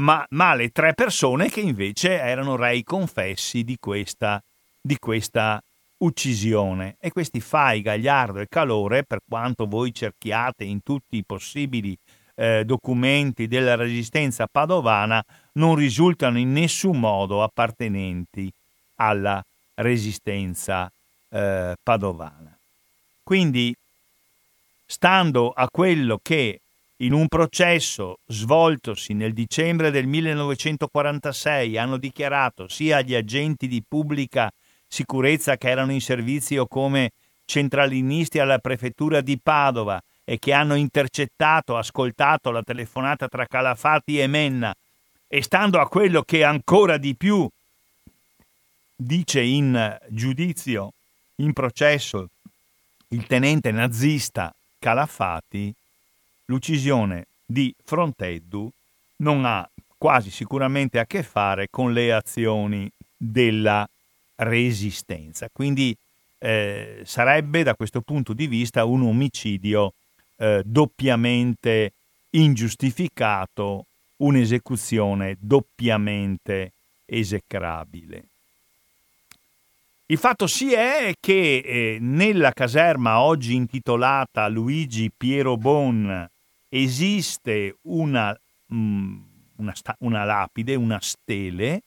[0.00, 0.26] ma,
[0.56, 4.42] le tre persone che invece erano rei confessi di questa,
[4.80, 5.62] di questa
[5.98, 6.96] uccisione.
[6.98, 11.96] E questi Fai, Gagliardo e Calore, per quanto voi cerchiate in tutti i possibili
[12.34, 18.52] eh, documenti della resistenza padovana non risultano in nessun modo appartenenti
[18.96, 19.42] alla
[19.74, 20.90] resistenza
[21.28, 22.56] eh, padovana.
[23.22, 23.74] Quindi,
[24.86, 26.60] stando a quello che
[26.98, 34.50] in un processo svoltosi nel dicembre del 1946 hanno dichiarato sia gli agenti di pubblica
[34.86, 37.10] sicurezza che erano in servizio come
[37.44, 44.26] centralinisti alla prefettura di Padova e che hanno intercettato, ascoltato la telefonata tra Calafati e
[44.26, 44.74] Menna
[45.26, 47.48] e stando a quello che ancora di più
[49.04, 50.92] dice in giudizio,
[51.36, 52.28] in processo,
[53.08, 55.72] il tenente nazista Calafati,
[56.46, 58.70] l'uccisione di Fronteddu
[59.16, 63.88] non ha quasi sicuramente a che fare con le azioni della
[64.36, 65.48] resistenza.
[65.52, 65.96] Quindi
[66.38, 69.94] eh, sarebbe da questo punto di vista un omicidio
[70.36, 71.92] eh, doppiamente
[72.30, 73.86] ingiustificato,
[74.16, 76.72] un'esecuzione doppiamente
[77.06, 78.24] esecrabile.
[80.14, 86.30] Il fatto si è che eh, nella caserma oggi intitolata Luigi Piero Bon
[86.68, 88.30] esiste una,
[88.66, 89.20] mh, mm,
[89.56, 91.82] una, sta- una lapide, una stele,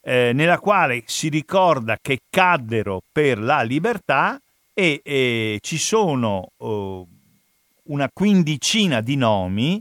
[0.00, 4.40] eh, nella quale si ricorda che caddero per la libertà
[4.72, 7.06] e eh, ci sono oh,
[7.82, 9.78] una quindicina di nomi,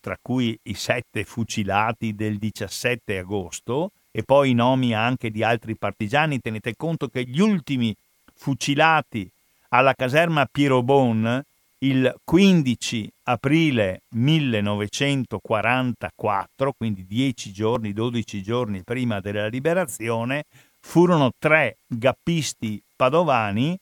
[0.00, 5.74] tra cui i sette fucilati del 17 agosto e poi i nomi anche di altri
[5.74, 6.38] partigiani.
[6.38, 7.92] Tenete conto che gli ultimi
[8.32, 9.28] fucilati
[9.70, 11.42] alla caserma Piero Bon
[11.78, 20.44] il 15 aprile 1944, quindi 10 giorni, 12 giorni prima della liberazione,
[20.78, 23.76] furono tre gappisti padovani,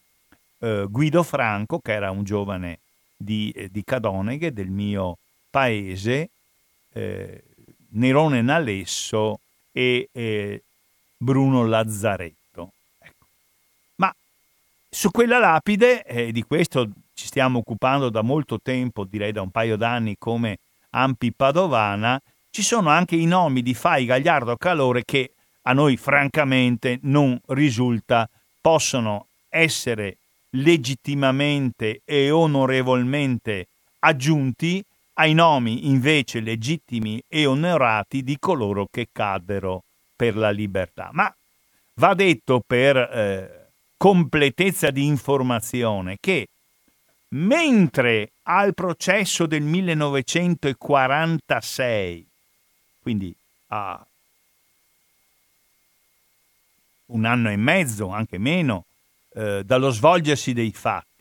[0.60, 2.78] eh, Guido Franco, che era un giovane
[3.14, 5.18] di, eh, di Cadoneghe, del mio
[5.50, 6.30] paese,
[6.94, 7.42] eh,
[7.90, 9.38] Nerone Nalesso
[9.72, 10.62] e eh,
[11.16, 12.72] Bruno Lazzaretto.
[13.00, 13.26] Ecco.
[13.96, 14.14] Ma
[14.88, 19.50] su quella lapide, eh, di questo ci stiamo occupando da molto tempo, direi da un
[19.50, 20.58] paio d'anni, come
[20.90, 22.20] Ampi Padovana,
[22.50, 28.28] ci sono anche i nomi di Fai, Gagliardo, Calore che a noi francamente non risulta
[28.60, 30.18] possono essere
[30.50, 33.68] legittimamente e onorevolmente
[34.00, 34.84] aggiunti
[35.14, 39.84] ai nomi invece legittimi e onorati di coloro che caddero
[40.14, 41.10] per la libertà.
[41.12, 41.34] Ma
[41.94, 46.48] va detto per eh, completezza di informazione che
[47.28, 52.26] mentre al processo del 1946,
[53.00, 53.34] quindi
[53.68, 54.04] a
[57.06, 58.84] un anno e mezzo, anche meno,
[59.34, 61.11] eh, dallo svolgersi dei fatti,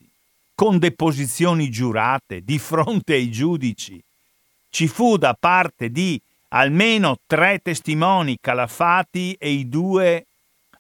[0.62, 4.00] con deposizioni giurate di fronte ai giudici,
[4.70, 10.28] ci fu da parte di almeno tre testimoni calafati e i due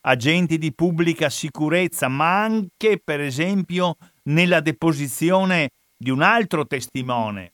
[0.02, 7.52] agenti di pubblica sicurezza, ma anche per esempio nella deposizione di un altro testimone,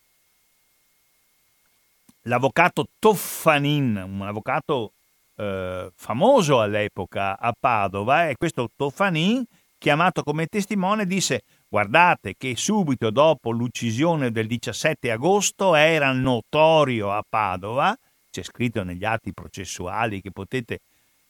[2.24, 4.92] l'avvocato Toffanin, un avvocato
[5.38, 9.46] eh, famoso all'epoca a Padova, e questo Toffanin
[9.78, 17.24] chiamato come testimone, disse guardate che subito dopo l'uccisione del 17 agosto era notorio a
[17.28, 17.98] Padova,
[18.32, 20.80] c'è scritto negli atti processuali che potete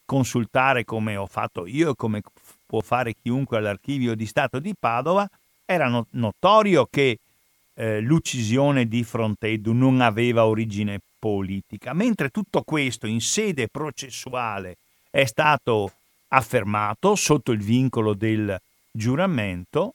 [0.04, 2.22] consultare come ho fatto io e come
[2.64, 5.28] può fare chiunque all'archivio di Stato di Padova,
[5.64, 7.18] era notorio che
[7.74, 14.76] eh, l'uccisione di Fronteddu non aveva origine politica, mentre tutto questo in sede processuale
[15.10, 15.92] è stato
[16.28, 18.58] affermato sotto il vincolo del
[18.90, 19.94] giuramento,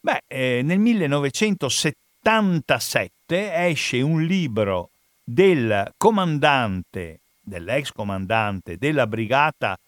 [0.00, 4.90] beh, eh, nel 1977 esce un libro
[5.22, 9.78] del comandante, dell'ex comandante della brigata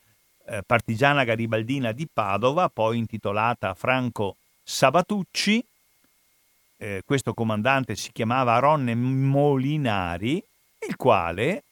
[0.46, 5.64] eh, partigiana garibaldina di Padova, poi intitolata Franco Sabatucci.
[6.76, 10.40] Eh, questo comandante si chiamava Ronne Molinari,
[10.86, 11.64] il quale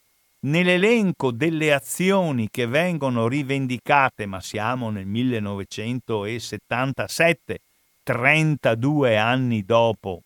[0.43, 7.59] Nell'elenco delle azioni che vengono rivendicate, ma siamo nel 1977,
[8.03, 10.21] 32 anni dopo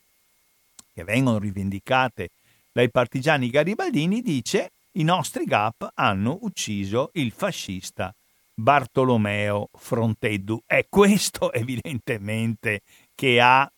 [0.93, 2.29] che vengono rivendicate
[2.71, 8.13] dai partigiani garibaldini, dice i nostri GAP hanno ucciso il fascista
[8.53, 10.61] Bartolomeo Fronteddu.
[10.65, 12.81] È questo evidentemente
[13.13, 13.69] che ha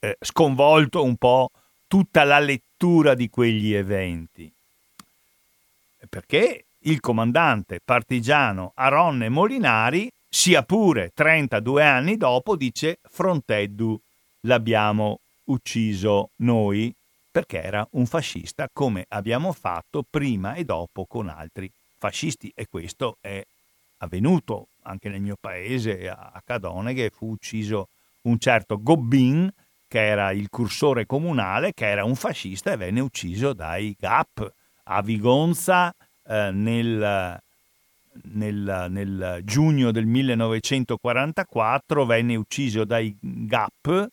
[0.00, 1.50] eh, sconvolto un po'
[1.86, 4.52] tutta la lettura di quegli eventi
[6.08, 13.98] perché il comandante partigiano Aronne Molinari, sia pure 32 anni dopo, dice Fronteddu
[14.40, 16.94] l'abbiamo ucciso noi
[17.30, 22.52] perché era un fascista come abbiamo fatto prima e dopo con altri fascisti.
[22.54, 23.42] E questo è
[23.98, 27.88] avvenuto anche nel mio paese a Cadoneghe fu ucciso
[28.24, 29.50] un certo Gobbin
[29.88, 34.52] che era il cursore comunale che era un fascista e venne ucciso dai GAP
[34.84, 35.94] a Vigonza
[36.28, 37.40] eh, nel,
[38.32, 44.08] nel, nel, giugno del 1944 venne ucciso dai GAP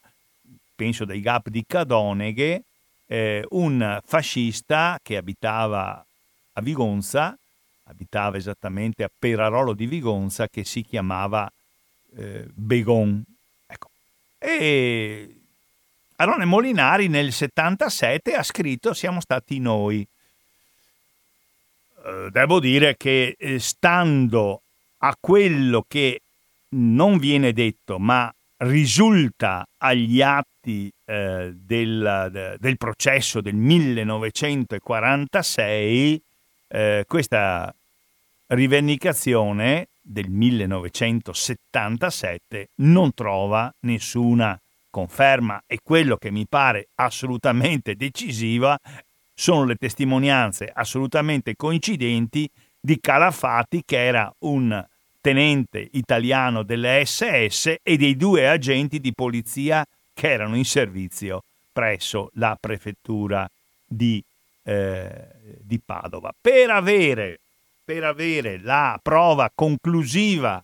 [0.75, 2.63] penso dai GAP di Cadoneghe
[3.05, 6.05] eh, un fascista che abitava
[6.53, 7.37] a Vigonza
[7.85, 11.51] abitava esattamente a Perarolo di Vigonza che si chiamava
[12.15, 13.23] eh, Begon.
[13.67, 13.89] Ecco.
[14.37, 15.35] E
[16.17, 20.05] Arone Molinari nel 77 ha scritto Siamo stati noi.
[22.05, 24.61] Eh, devo dire che eh, stando
[24.97, 26.19] a quello che
[26.69, 36.21] non viene detto, ma risulta agli atti eh, del, del, processo del 1946,
[36.67, 37.73] eh, questa
[38.47, 45.61] rivendicazione del 1977 non trova nessuna conferma.
[45.67, 48.77] E quello che mi pare assolutamente decisiva
[49.33, 54.85] sono le testimonianze assolutamente coincidenti di Calafati che era un
[55.21, 62.29] tenente italiano delle SS e dei due agenti di polizia che erano in servizio presso
[62.33, 63.49] la prefettura
[63.85, 64.23] di
[64.63, 65.27] eh,
[65.61, 66.33] di Padova.
[66.39, 67.39] Per avere,
[67.83, 70.63] per avere la prova conclusiva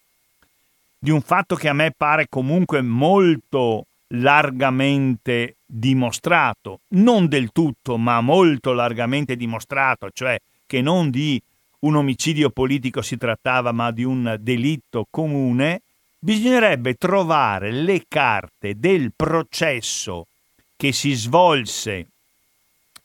[0.98, 8.22] di un fatto che a me pare comunque molto largamente dimostrato, non del tutto, ma
[8.22, 11.42] molto largamente dimostrato, cioè che non di
[11.80, 15.82] un omicidio politico si trattava, ma di un delitto comune,
[16.20, 20.28] bisognerebbe trovare le carte del processo
[20.76, 22.08] che si svolse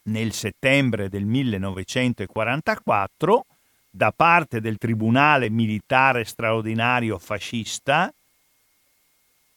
[0.05, 3.47] nel settembre del 1944
[3.91, 8.13] da parte del Tribunale Militare Straordinario Fascista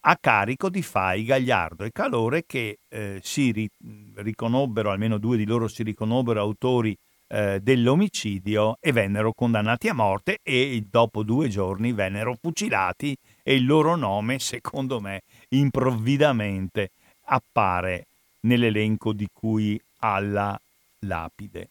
[0.02, 3.70] a carico di Fai, Gagliardo e Calore che eh, si ri-
[4.16, 10.40] riconobbero, almeno due di loro si riconobbero autori eh, dell'omicidio e vennero condannati a morte
[10.44, 16.92] e dopo due giorni vennero fucilati e il loro nome, secondo me, improvvidamente
[17.26, 18.06] appare
[18.42, 20.58] nell'elenco di cui alla
[21.00, 21.70] lapide.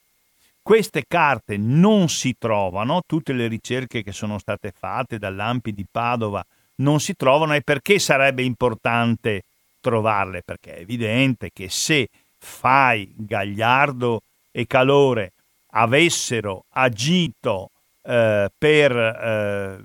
[0.61, 6.45] Queste carte non si trovano, tutte le ricerche che sono state fatte dall'Ampi di Padova
[6.77, 9.43] non si trovano e perché sarebbe importante
[9.81, 10.43] trovarle?
[10.45, 12.09] Perché è evidente che se
[12.39, 14.21] Fai, Gagliardo
[14.53, 15.33] e Calore
[15.73, 17.71] avessero agito
[18.03, 19.85] eh, per eh,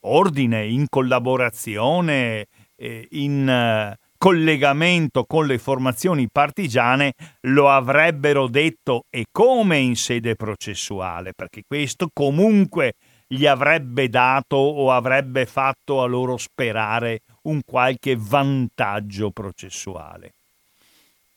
[0.00, 2.46] ordine, in collaborazione,
[2.76, 7.12] eh, in collegamento con le formazioni partigiane
[7.42, 12.94] lo avrebbero detto e come in sede processuale, perché questo comunque
[13.26, 20.32] gli avrebbe dato o avrebbe fatto a loro sperare un qualche vantaggio processuale.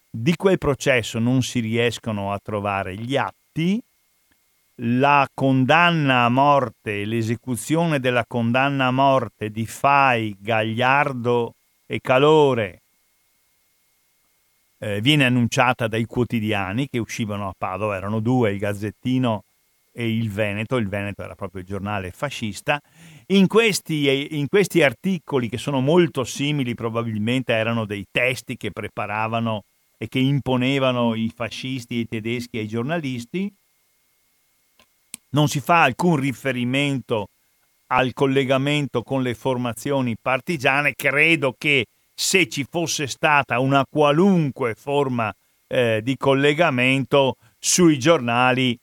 [0.10, 3.82] Di quel processo non si riescono a trovare gli atti,
[4.82, 11.54] la condanna a morte, l'esecuzione della condanna a morte di Fai, Gagliardo
[11.86, 12.82] e calore
[14.80, 19.44] eh, viene annunciata dai quotidiani che uscivano a Padova, erano due, il Gazzettino
[20.00, 22.82] e il Veneto, il Veneto era proprio il giornale fascista.
[23.28, 29.66] In questi, in questi articoli, che sono molto simili, probabilmente erano dei testi che preparavano
[29.98, 33.54] e che imponevano i fascisti e i tedeschi ai giornalisti,
[35.32, 37.28] non si fa alcun riferimento
[37.88, 45.34] al collegamento con le formazioni partigiane, credo che se ci fosse stata una qualunque forma
[45.68, 48.80] eh, di collegamento sui giornali,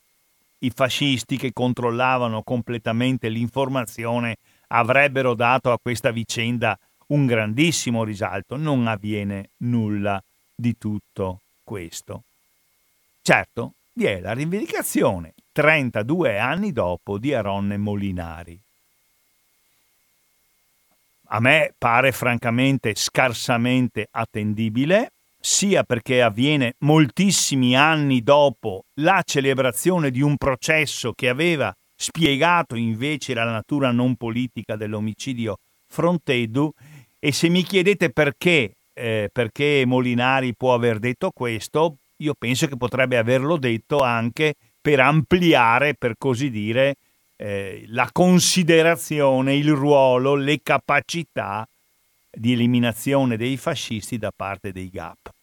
[0.59, 4.37] i fascisti che controllavano completamente l'informazione
[4.69, 6.79] avrebbero dato a questa vicenda
[7.09, 8.57] un grandissimo risalto.
[8.57, 10.23] Non avviene nulla
[10.55, 12.23] di tutto questo.
[13.23, 18.61] Certo, vi è la rivendicazione 32 anni dopo di Aronne Molinari
[21.29, 25.13] a me pare francamente scarsamente attendibile,
[25.47, 33.32] sia perché avviene moltissimi anni dopo la celebrazione di un processo che aveva spiegato invece
[33.32, 36.72] la natura non politica dell'omicidio Frontedu
[37.20, 42.76] e se mi chiedete perché, eh, perché Molinari può aver detto questo, io penso che
[42.76, 46.97] potrebbe averlo detto anche per ampliare, per così dire,
[47.36, 51.64] eh, la considerazione, il ruolo, le capacità
[52.32, 55.34] di eliminazione dei fascisti da parte dei GAP.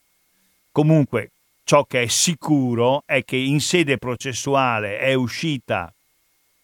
[0.73, 1.29] Comunque,
[1.63, 5.93] ciò che è sicuro è che in sede processuale è uscita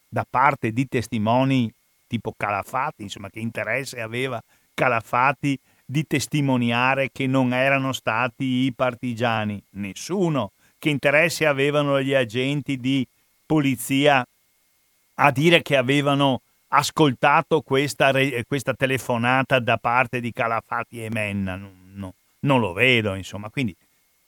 [0.07, 1.71] da parte di testimoni
[2.07, 4.41] tipo Calafati, insomma, che interesse aveva
[4.73, 9.61] Calafati di testimoniare che non erano stati i partigiani?
[9.73, 10.53] Nessuno.
[10.79, 13.05] Che interesse avevano gli agenti di
[13.45, 14.25] polizia
[15.15, 18.11] a dire che avevano ascoltato questa,
[18.47, 21.55] questa telefonata da parte di Calafati e Menna?
[21.57, 23.49] No, no, non lo vedo, insomma.
[23.49, 23.75] Quindi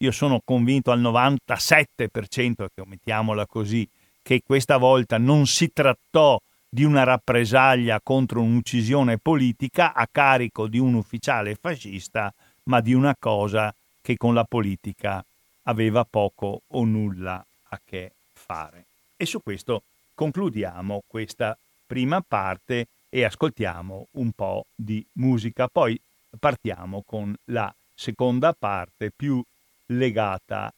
[0.01, 3.87] io sono convinto al 97%, che mettiamola così,
[4.21, 10.79] che questa volta non si trattò di una rappresaglia contro un'uccisione politica a carico di
[10.79, 12.33] un ufficiale fascista,
[12.63, 15.23] ma di una cosa che con la politica
[15.63, 18.85] aveva poco o nulla a che fare.
[19.15, 19.83] E su questo
[20.15, 25.67] concludiamo questa prima parte e ascoltiamo un po' di musica.
[25.67, 25.99] Poi
[26.39, 29.43] partiamo con la seconda parte più
[29.91, 30.71] legata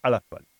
[0.00, 0.57] all'attualità.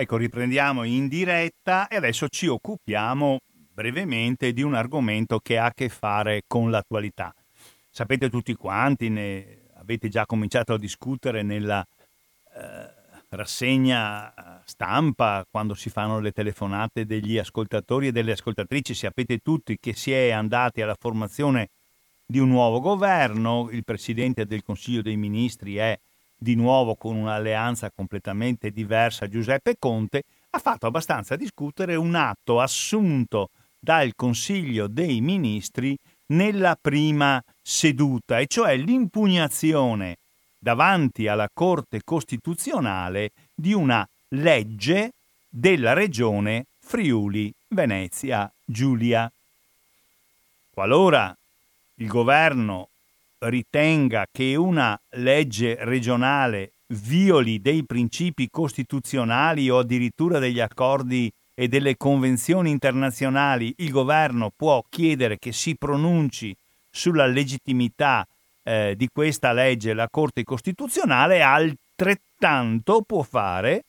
[0.00, 3.40] Ecco, riprendiamo in diretta e adesso ci occupiamo
[3.74, 7.34] brevemente di un argomento che ha a che fare con l'attualità.
[7.90, 12.88] Sapete tutti quanti, ne avete già cominciato a discutere nella eh,
[13.30, 19.94] rassegna stampa, quando si fanno le telefonate degli ascoltatori e delle ascoltatrici, sapete tutti che
[19.94, 21.70] si è andati alla formazione
[22.24, 25.98] di un nuovo governo, il Presidente del Consiglio dei Ministri è
[26.38, 33.50] di nuovo con un'alleanza completamente diversa Giuseppe Conte, ha fatto abbastanza discutere un atto assunto
[33.78, 40.16] dal Consiglio dei Ministri nella prima seduta, e cioè l'impugnazione
[40.58, 45.12] davanti alla Corte Costituzionale di una legge
[45.48, 49.30] della regione Friuli Venezia Giulia.
[50.70, 51.36] Qualora
[51.96, 52.88] il governo
[53.40, 61.96] ritenga che una legge regionale violi dei principi costituzionali o addirittura degli accordi e delle
[61.96, 66.54] convenzioni internazionali, il governo può chiedere che si pronunci
[66.90, 68.26] sulla legittimità
[68.62, 69.92] eh, di questa legge.
[69.92, 73.84] La Corte Costituzionale, altrettanto può fare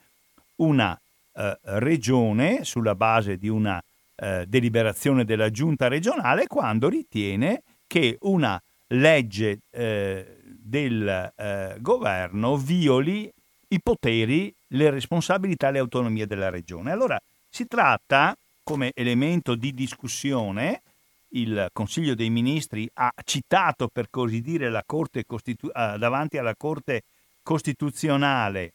[0.55, 0.99] una
[1.33, 3.81] eh, regione sulla base di una
[4.15, 13.31] eh, deliberazione della giunta regionale quando ritiene che una legge eh, del eh, governo violi
[13.69, 16.91] i poteri, le responsabilità e le autonomie della regione.
[16.91, 17.19] Allora
[17.49, 20.81] si tratta, come elemento di discussione,
[21.29, 26.55] il Consiglio dei Ministri ha citato, per così dire, la Corte Costitu- eh, davanti alla
[26.55, 27.03] Corte
[27.43, 28.73] Costituzionale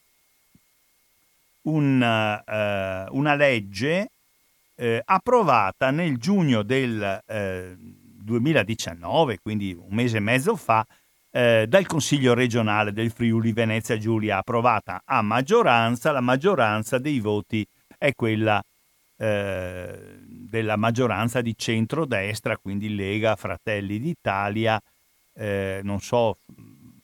[1.62, 4.10] un, eh, una legge
[4.76, 7.76] eh, approvata nel giugno del eh,
[8.24, 10.86] 2019, quindi un mese e mezzo fa,
[11.30, 16.10] eh, dal Consiglio regionale del Friuli Venezia Giulia, approvata a maggioranza.
[16.12, 17.66] La maggioranza dei voti
[17.98, 18.62] è quella
[19.16, 24.80] eh, della maggioranza di centrodestra, quindi Lega, Fratelli d'Italia,
[25.34, 26.38] eh, non so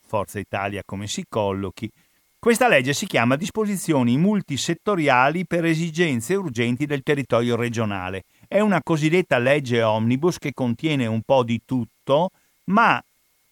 [0.07, 1.91] Forza Italia come si collochi.
[2.39, 9.39] Questa legge si chiama Disposizioni multisettoriali per esigenze urgenti del territorio regionale è una cosiddetta
[9.39, 12.33] legge omnibus che contiene un po' di tutto,
[12.65, 13.01] ma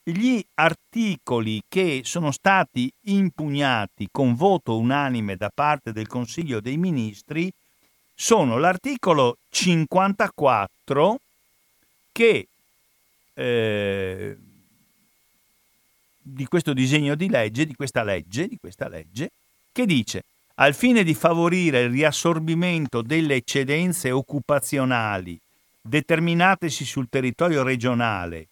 [0.03, 7.49] gli articoli che sono stati impugnati con voto unanime da parte del Consiglio dei Ministri
[8.12, 11.20] sono l'articolo 54
[12.11, 12.49] che
[13.34, 14.36] eh,
[16.20, 19.30] di questo disegno di legge, di questa legge, di questa legge,
[19.70, 20.24] che dice
[20.61, 25.38] al fine di favorire il riassorbimento delle eccedenze occupazionali
[25.80, 28.48] determinatesi sul territorio regionale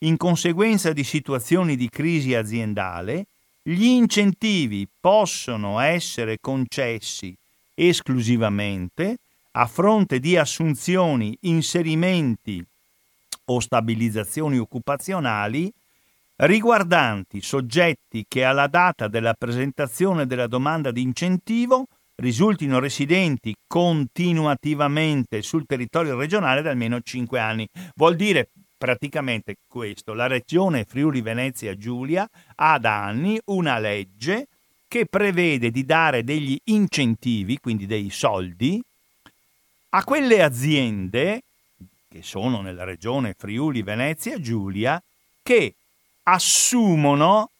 [0.00, 3.26] in conseguenza di situazioni di crisi aziendale,
[3.62, 7.34] gli incentivi possono essere concessi
[7.74, 9.16] esclusivamente
[9.52, 12.62] a fronte di assunzioni, inserimenti
[13.46, 15.72] o stabilizzazioni occupazionali
[16.36, 25.66] riguardanti soggetti che alla data della presentazione della domanda di incentivo risultino residenti continuativamente sul
[25.66, 27.68] territorio regionale da almeno 5 anni.
[27.94, 34.48] Vuol dire praticamente questo, la regione Friuli Venezia Giulia ha da anni una legge
[34.88, 38.80] che prevede di dare degli incentivi, quindi dei soldi,
[39.90, 41.42] a quelle aziende
[42.08, 45.02] che sono nella regione Friuli Venezia Giulia
[45.42, 45.74] che
[46.28, 47.50] assumono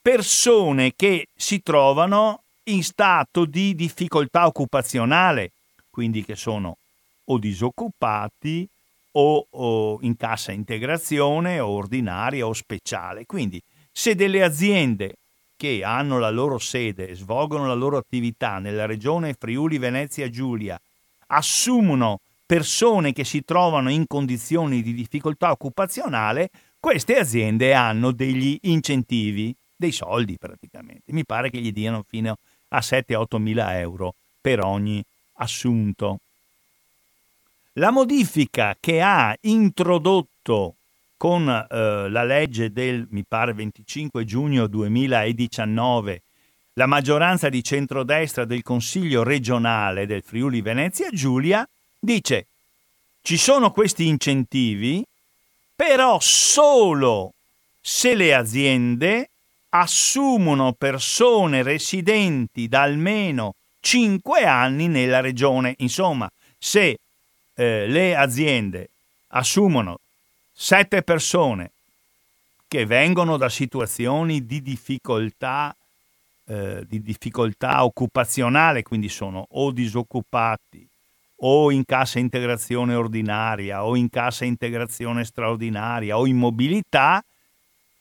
[0.00, 5.52] persone che si trovano in stato di difficoltà occupazionale,
[5.90, 6.76] quindi che sono
[7.24, 8.68] o disoccupati
[9.12, 13.26] o, o, in cassa integrazione o ordinaria o speciale.
[13.26, 13.60] Quindi
[13.90, 15.16] se delle aziende
[15.56, 20.80] che hanno la loro sede e svolgono la loro attività nella regione Friuli Venezia Giulia
[21.28, 26.48] assumono persone che si trovano in condizioni di difficoltà occupazionale,
[26.80, 31.12] queste aziende hanno degli incentivi, dei soldi praticamente.
[31.12, 32.36] Mi pare che gli diano fino
[32.68, 35.02] a 7-8 mila euro per ogni
[35.34, 36.20] assunto.
[37.74, 40.74] La modifica che ha introdotto
[41.16, 46.22] con eh, la legge del, mi pare, 25 giugno 2019
[46.78, 51.68] la maggioranza di centrodestra del Consiglio regionale del Friuli Venezia Giulia
[51.98, 52.46] dice
[53.20, 55.04] ci sono questi incentivi,
[55.78, 57.34] però solo
[57.80, 59.30] se le aziende
[59.68, 65.76] assumono persone residenti da almeno 5 anni nella regione.
[65.78, 66.98] Insomma, se
[67.54, 68.88] eh, le aziende
[69.28, 70.00] assumono
[70.52, 71.70] 7 persone
[72.66, 75.72] che vengono da situazioni di difficoltà,
[76.46, 80.87] eh, di difficoltà occupazionale, quindi sono o disoccupati
[81.40, 87.22] o in cassa integrazione ordinaria o in cassa integrazione straordinaria o in mobilità,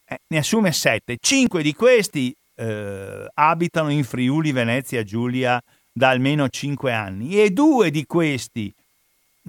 [0.05, 1.17] eh, ne assume sette.
[1.19, 5.61] Cinque di questi eh, abitano in Friuli, Venezia, Giulia
[5.91, 8.73] da almeno cinque anni e due di questi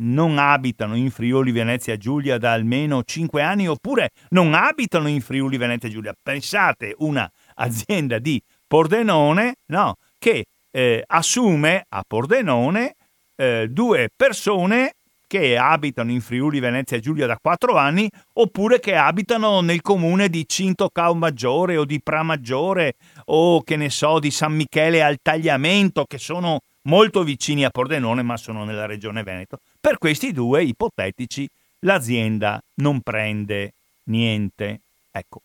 [0.00, 5.56] non abitano in Friuli, Venezia, Giulia da almeno cinque anni oppure non abitano in Friuli,
[5.56, 6.14] Venezia, Giulia.
[6.20, 12.94] Pensate una azienda di Pordenone no, che eh, assume a Pordenone
[13.38, 14.94] eh, due persone
[15.28, 20.44] che abitano in Friuli Venezia Giulia da quattro anni oppure che abitano nel comune di
[20.48, 22.94] Cinto Cao Maggiore o di Pramaggiore
[23.26, 28.22] o che ne so di San Michele al Tagliamento che sono molto vicini a Pordenone
[28.22, 29.58] ma sono nella regione Veneto.
[29.78, 31.48] Per questi due ipotetici
[31.80, 33.74] l'azienda non prende
[34.04, 34.80] niente.
[35.12, 35.42] Ecco,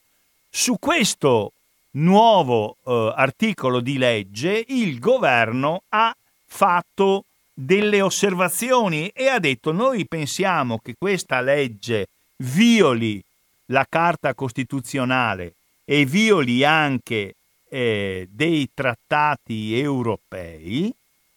[0.50, 1.52] su questo
[1.92, 6.16] nuovo eh, articolo di legge il governo ha
[6.46, 13.24] fatto delle osservazioni e ha detto noi pensiamo che questa legge violi
[13.68, 15.54] la Carta Costituzionale
[15.86, 17.36] e violi anche
[17.70, 20.94] eh, dei trattati europei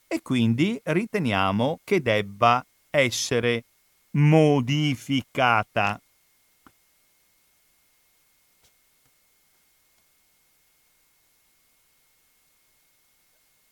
[0.07, 3.65] e quindi riteniamo che debba essere
[4.13, 6.01] modificata.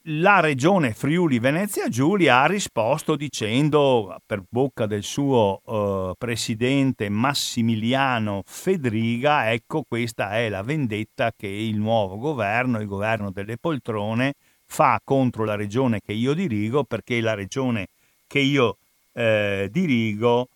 [0.08, 8.42] La regione Friuli Venezia Giulia ha risposto dicendo per bocca del suo uh, presidente Massimiliano
[8.44, 14.34] Fedriga ecco questa è la vendetta che il nuovo governo, il governo delle poltrone
[14.66, 17.86] fa contro la regione che io dirigo perché la regione
[18.26, 18.76] che io
[19.12, 20.48] eh, dirigo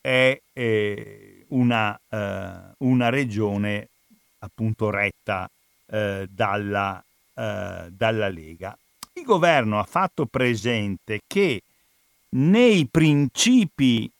[0.00, 3.88] è eh, una, eh, una, regione
[4.38, 5.50] appunto retta
[5.86, 7.02] eh, dalla,
[7.34, 8.76] eh, dalla Lega
[9.24, 11.62] governo ha fatto presente che
[12.30, 14.10] nei principi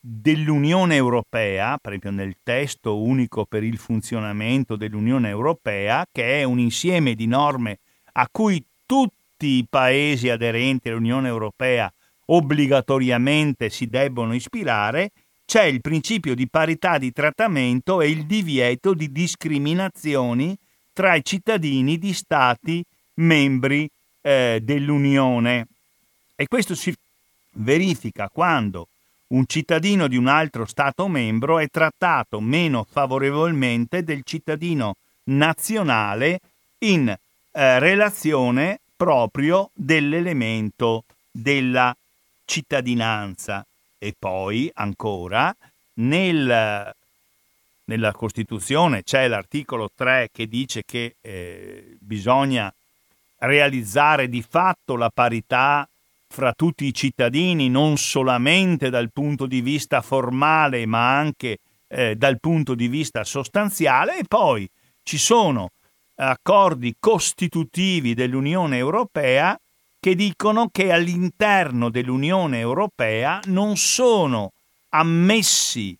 [0.00, 6.58] dell'Unione Europea, per esempio nel testo unico per il funzionamento dell'Unione Europea, che è un
[6.58, 7.78] insieme di norme
[8.12, 11.92] a cui tutti i paesi aderenti all'Unione Europea
[12.26, 15.10] obbligatoriamente si debbono ispirare,
[15.44, 20.56] c'è il principio di parità di trattamento e il divieto di discriminazioni
[20.92, 22.84] tra i cittadini di Stati
[23.14, 23.88] membri
[24.26, 25.68] eh, dell'Unione
[26.34, 26.92] e questo si
[27.52, 28.88] verifica quando
[29.28, 36.40] un cittadino di un altro Stato membro è trattato meno favorevolmente del cittadino nazionale
[36.78, 41.96] in eh, relazione proprio dell'elemento della
[42.44, 43.64] cittadinanza.
[43.98, 45.54] E poi ancora
[45.94, 46.94] nel,
[47.84, 52.72] nella Costituzione c'è l'articolo 3 che dice che eh, bisogna
[53.38, 55.88] realizzare di fatto la parità
[56.28, 61.58] fra tutti i cittadini, non solamente dal punto di vista formale, ma anche
[61.88, 64.68] eh, dal punto di vista sostanziale, e poi
[65.02, 65.70] ci sono
[66.16, 69.58] accordi costitutivi dell'Unione Europea
[70.00, 74.52] che dicono che all'interno dell'Unione Europea non sono
[74.90, 75.96] ammessi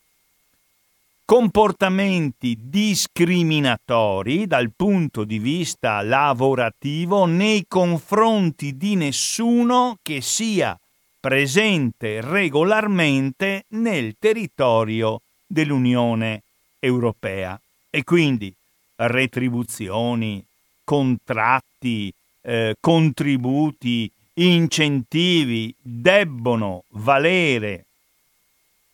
[1.27, 10.79] comportamenti discriminatori dal punto di vista lavorativo nei confronti di nessuno che sia
[11.19, 16.43] presente regolarmente nel territorio dell'Unione
[16.79, 17.61] Europea.
[17.91, 18.55] E quindi
[18.95, 20.45] retribuzioni,
[20.85, 22.13] contratti,
[22.43, 27.85] eh, contributi, incentivi debbono valere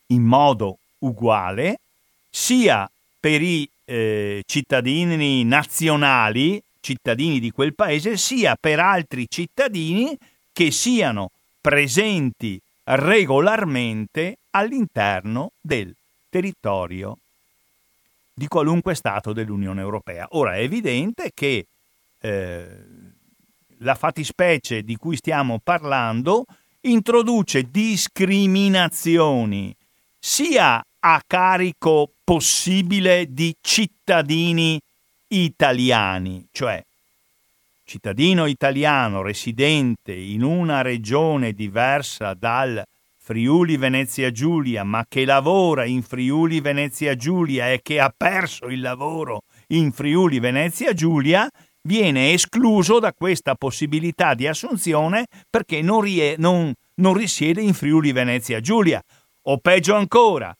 [0.06, 1.80] in modo uguale
[2.34, 10.16] sia per i eh, cittadini nazionali, cittadini di quel paese, sia per altri cittadini
[10.50, 11.30] che siano
[11.60, 15.94] presenti regolarmente all'interno del
[16.30, 17.18] territorio
[18.32, 20.26] di qualunque Stato dell'Unione Europea.
[20.30, 21.66] Ora è evidente che
[22.18, 22.66] eh,
[23.78, 26.46] la fattispecie di cui stiamo parlando
[26.80, 29.76] introduce discriminazioni
[30.18, 34.80] sia a carico possibile di cittadini
[35.28, 36.82] italiani, cioè
[37.84, 42.82] cittadino italiano residente in una regione diversa dal
[43.18, 48.80] Friuli Venezia Giulia, ma che lavora in Friuli Venezia Giulia e che ha perso il
[48.80, 51.48] lavoro in Friuli Venezia Giulia,
[51.82, 58.12] viene escluso da questa possibilità di assunzione perché non, rie- non, non risiede in Friuli
[58.12, 59.02] Venezia Giulia.
[59.42, 60.56] O peggio ancora,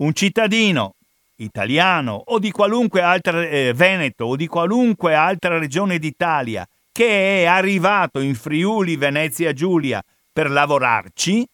[0.00, 0.94] un cittadino
[1.36, 7.44] italiano o di qualunque altra eh, Veneto o di qualunque altra regione d'Italia che è
[7.46, 11.46] arrivato in Friuli Venezia Giulia per lavorarci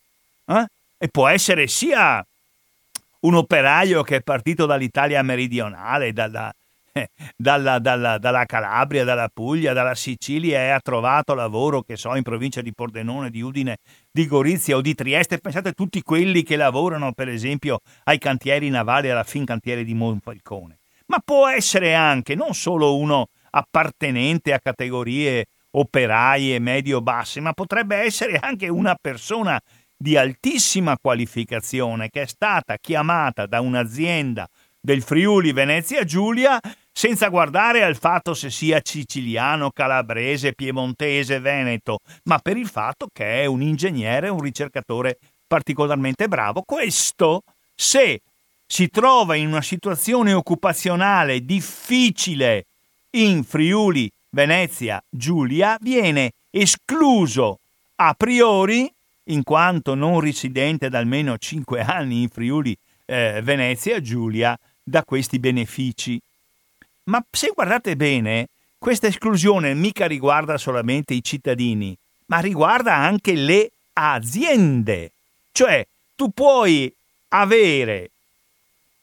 [0.47, 0.67] eh?
[0.99, 2.25] e può essere sia
[3.21, 6.53] un operaio che è partito dall'Italia meridionale, dalla,
[7.37, 12.23] dalla, dalla, dalla, Calabria, dalla Puglia, dalla Sicilia e ha trovato lavoro, che so, in
[12.23, 13.79] provincia di Pordenone, di Udine,
[14.11, 15.39] di Gorizia o di Trieste.
[15.39, 20.79] Pensate a tutti quelli che lavorano, per esempio, ai cantieri navali, alla Fincantiere di Monfalcone.
[21.07, 28.39] Ma può essere anche non solo uno appartenente a categorie operaie medio-basse, ma potrebbe essere
[28.41, 29.61] anche una persona
[29.97, 34.47] di altissima qualificazione che è stata chiamata da un'azienda
[34.79, 36.61] del Friuli Venezia Giulia
[36.97, 43.43] senza guardare al fatto se sia siciliano, calabrese, piemontese, veneto, ma per il fatto che
[43.43, 46.63] è un ingegnere, un ricercatore particolarmente bravo.
[46.63, 47.43] Questo,
[47.75, 48.23] se
[48.67, 52.65] si trova in una situazione occupazionale difficile
[53.11, 57.59] in Friuli Venezia Giulia, viene escluso
[57.97, 58.91] a priori,
[59.25, 62.75] in quanto non residente da almeno 5 anni in Friuli
[63.05, 66.19] eh, Venezia Giulia, da questi benefici.
[67.09, 68.49] Ma se guardate bene,
[68.79, 71.97] questa esclusione mica riguarda solamente i cittadini,
[72.27, 75.13] ma riguarda anche le aziende.
[75.53, 75.87] Cioè,
[76.17, 76.93] tu puoi
[77.29, 78.11] avere,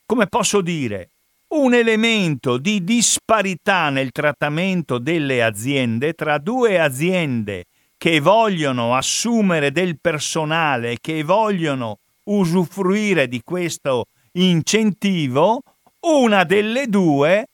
[0.05, 1.09] come posso dire,
[1.53, 7.65] un elemento di disparità nel trattamento delle aziende tra due aziende
[7.97, 15.61] che vogliono assumere del personale, che vogliono usufruire di questo incentivo
[16.01, 17.47] una delle due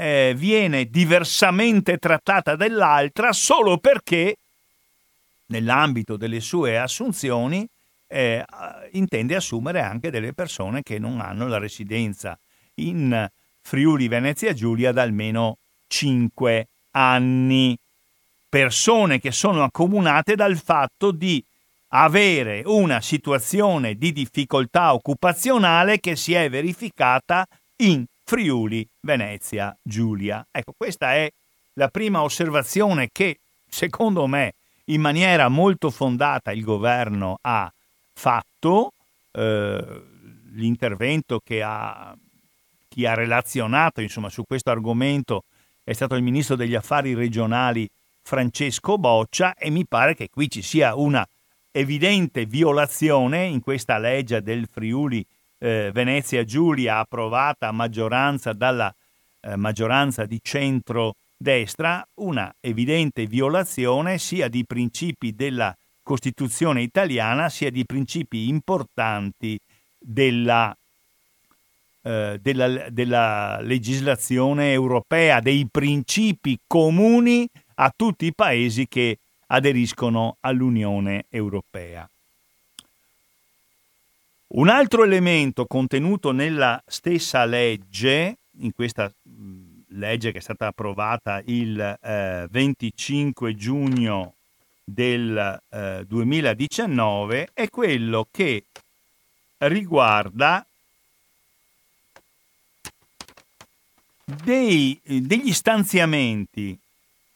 [0.00, 4.34] eh, viene diversamente trattata dall'altra solo perché
[5.48, 7.68] nell'ambito delle sue assunzioni
[8.06, 8.42] eh,
[8.92, 12.38] intende assumere anche delle persone che non hanno la residenza
[12.76, 13.28] in
[13.60, 17.76] Friuli Venezia Giulia da almeno 5 anni.
[18.48, 21.44] Persone che sono accomunate dal fatto di
[21.88, 27.46] avere una situazione di difficoltà occupazionale che si è verificata
[27.82, 30.46] in Friuli, Venezia, Giulia.
[30.52, 31.28] Ecco, questa è
[31.72, 34.52] la prima osservazione che, secondo me,
[34.84, 37.68] in maniera molto fondata il governo ha
[38.12, 38.92] fatto.
[39.32, 40.02] Eh,
[40.52, 42.16] l'intervento che ha,
[42.88, 45.42] chi ha relazionato insomma, su questo argomento
[45.82, 47.88] è stato il ministro degli affari regionali
[48.22, 51.26] Francesco Boccia e mi pare che qui ci sia una
[51.72, 55.26] evidente violazione in questa legge del Friuli
[55.60, 58.92] eh, Venezia Giulia approvata a maggioranza dalla
[59.40, 67.70] eh, maggioranza di centro destra una evidente violazione sia di principi della Costituzione italiana sia
[67.70, 69.58] di principi importanti
[69.98, 70.74] della,
[72.02, 77.46] eh, della, della legislazione europea, dei principi comuni
[77.76, 82.08] a tutti i paesi che aderiscono all'Unione Europea.
[84.52, 89.08] Un altro elemento contenuto nella stessa legge, in questa
[89.90, 94.34] legge che è stata approvata il eh, 25 giugno
[94.82, 98.64] del eh, 2019, è quello che
[99.58, 100.66] riguarda
[104.24, 106.76] dei, degli stanziamenti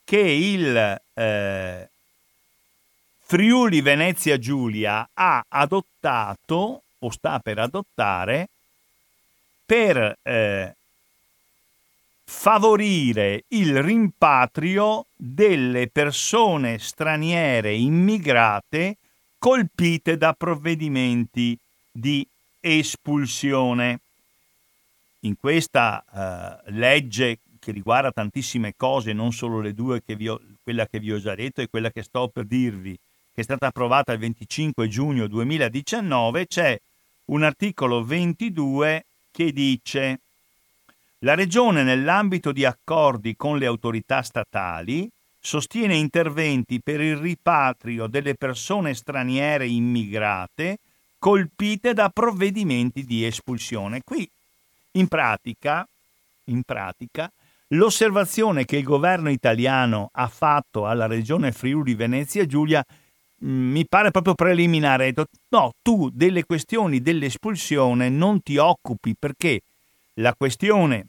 [0.03, 1.89] che il eh,
[3.19, 8.49] Friuli Venezia Giulia ha adottato o sta per adottare
[9.65, 10.75] per eh,
[12.23, 18.97] favorire il rimpatrio delle persone straniere immigrate
[19.37, 21.57] colpite da provvedimenti
[21.91, 22.25] di
[22.59, 23.99] espulsione.
[25.21, 26.03] In questa
[26.65, 31.11] uh, legge che riguarda tantissime cose, non solo le due, che ho, quella che vi
[31.11, 32.97] ho già detto e quella che sto per dirvi,
[33.35, 36.79] che è stata approvata il 25 giugno 2019, c'è
[37.25, 40.19] un articolo 22 che dice
[41.19, 48.35] la Regione, nell'ambito di accordi con le autorità statali, sostiene interventi per il ripatrio delle
[48.35, 50.77] persone straniere immigrate
[51.19, 53.99] colpite da provvedimenti di espulsione.
[54.01, 54.29] Qui,
[54.91, 55.85] in pratica,
[56.45, 57.29] in pratica,
[57.69, 62.85] l'osservazione che il governo italiano ha fatto alla Regione Friuli Venezia Giulia
[63.45, 65.13] mi pare proprio preliminare.
[65.49, 69.61] No, tu delle questioni dell'espulsione non ti occupi perché
[70.15, 71.07] la questione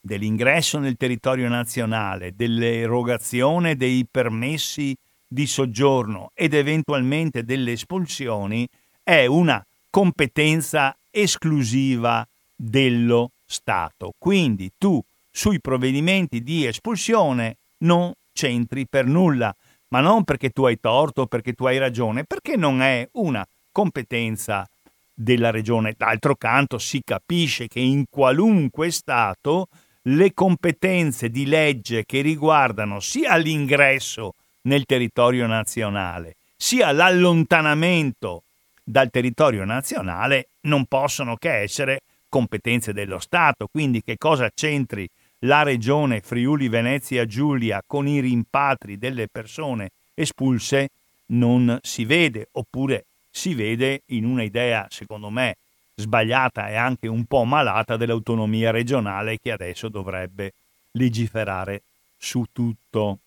[0.00, 4.96] dell'ingresso nel territorio nazionale, dell'erogazione dei permessi
[5.26, 8.66] di soggiorno ed eventualmente delle espulsioni
[9.02, 14.12] è una competenza esclusiva dello Stato.
[14.18, 15.00] Quindi tu
[15.30, 19.54] sui provvedimenti di espulsione non c'entri per nulla,
[19.90, 23.46] ma non perché tu hai torto o perché tu hai ragione, perché non è una
[23.70, 24.66] competenza
[25.14, 25.94] della regione.
[25.96, 29.68] D'altro canto si capisce che in qualunque Stato
[30.04, 34.32] le competenze di legge che riguardano sia l'ingresso
[34.62, 38.42] nel territorio nazionale, sia l'allontanamento
[38.82, 43.68] dal territorio nazionale non possono che essere competenze dello Stato.
[43.70, 45.08] Quindi che cosa c'entri
[45.40, 50.90] la regione Friuli Venezia Giulia con i rimpatri delle persone espulse
[51.26, 55.56] non si vede, oppure si vede in un'idea, secondo me,
[55.94, 60.52] sbagliata e anche un po' malata dell'autonomia regionale che adesso dovrebbe
[60.92, 61.82] legiferare
[62.18, 63.18] su tutto.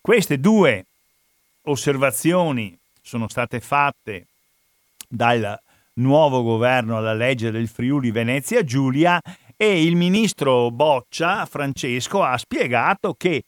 [0.00, 0.84] Queste due
[1.62, 4.26] osservazioni sono state fatte
[5.08, 5.58] dal
[5.94, 9.20] nuovo governo alla legge del Friuli Venezia Giulia
[9.56, 13.42] e il ministro Boccia, Francesco, ha spiegato che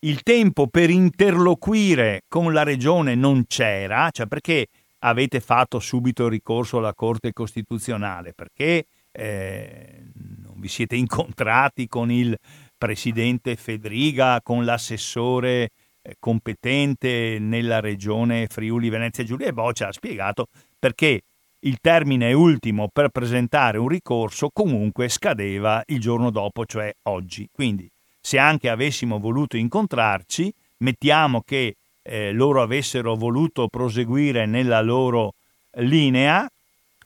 [0.00, 4.66] il tempo per interloquire con la regione non c'era, cioè perché
[5.00, 10.02] avete fatto subito ricorso alla Corte Costituzionale perché eh,
[10.42, 12.36] non vi siete incontrati con il
[12.76, 15.70] presidente Fedriga, con l'assessore
[16.02, 19.46] eh, competente nella regione Friuli Venezia Giulia.
[19.46, 20.48] E Boccia ha spiegato
[20.78, 21.22] perché
[21.64, 27.48] il termine ultimo per presentare un ricorso comunque scadeva il giorno dopo, cioè oggi.
[27.50, 27.90] Quindi
[28.20, 35.34] se anche avessimo voluto incontrarci, mettiamo che eh, loro avessero voluto proseguire nella loro
[35.76, 36.48] linea,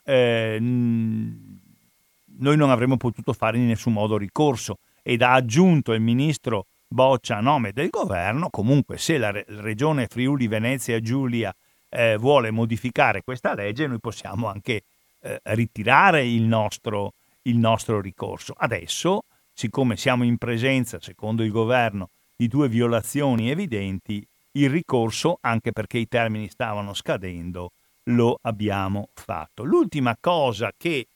[0.04, 6.66] eh, noi non avremmo potuto fare in nessun modo ricorso ed ha aggiunto il ministro
[6.90, 11.54] Boccia a nome del governo, comunque se la re- regione Friuli Venezia Giulia
[11.88, 14.82] eh, vuole modificare questa legge, noi possiamo anche
[15.20, 18.54] eh, ritirare il nostro, il nostro ricorso.
[18.56, 25.72] Adesso, siccome siamo in presenza, secondo il governo, di due violazioni evidenti, il ricorso, anche
[25.72, 27.72] perché i termini stavano scadendo,
[28.04, 29.64] lo abbiamo fatto.
[29.64, 31.06] L'ultima cosa che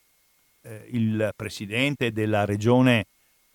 [0.63, 3.07] eh, il presidente della regione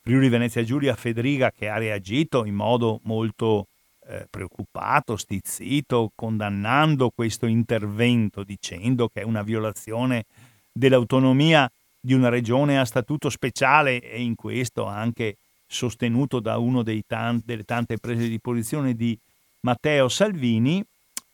[0.01, 3.68] Friuli Venezia Giulia Federica, che ha reagito in modo molto
[4.08, 10.26] eh, preoccupato, stizzito, condannando questo intervento, dicendo che è una violazione
[10.72, 15.38] dell'autonomia di una regione a statuto speciale e in questo anche
[15.68, 16.58] sostenuto da
[17.05, 19.18] tanti, delle tante prese di posizione di
[19.62, 20.82] Matteo Salvini,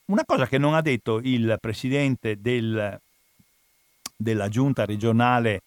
[0.06, 3.00] una cosa che non ha detto il presidente del,
[4.16, 5.62] della giunta regionale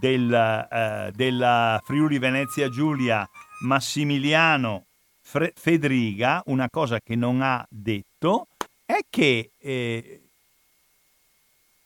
[0.00, 3.28] del, eh, della Friuli Venezia Giulia,
[3.64, 4.86] Massimiliano
[5.32, 8.48] Fre- Fedriga, una cosa che non ha detto
[8.84, 10.20] è che eh,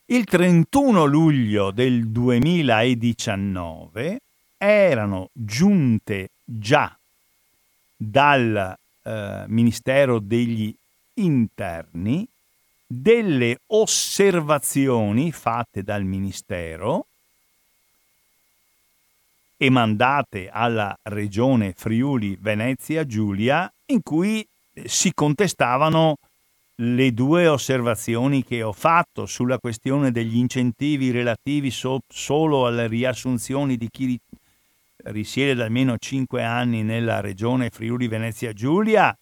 [0.07, 4.19] il 31 luglio del 2019
[4.57, 6.99] erano giunte già
[7.95, 10.77] dal eh, Ministero degli
[11.15, 12.27] Interni
[12.85, 17.07] delle osservazioni fatte dal Ministero
[19.57, 24.47] e mandate alla regione Friuli Venezia Giulia in cui
[24.85, 26.17] si contestavano
[26.81, 33.77] le due osservazioni che ho fatto sulla questione degli incentivi relativi so- solo alle riassunzioni
[33.77, 34.21] di chi
[35.05, 39.17] risiede da almeno cinque anni nella regione Friuli Venezia Giulia,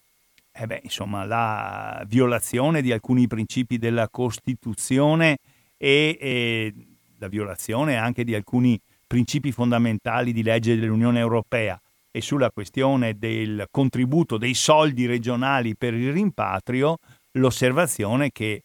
[0.51, 5.37] eh beh, insomma, la violazione di alcuni principi della Costituzione
[5.77, 6.73] e, e
[7.19, 8.77] la violazione anche di alcuni
[9.07, 11.79] principi fondamentali di legge dell'Unione Europea
[12.11, 16.97] e sulla questione del contributo dei soldi regionali per il rimpatrio,
[17.31, 18.63] l'osservazione che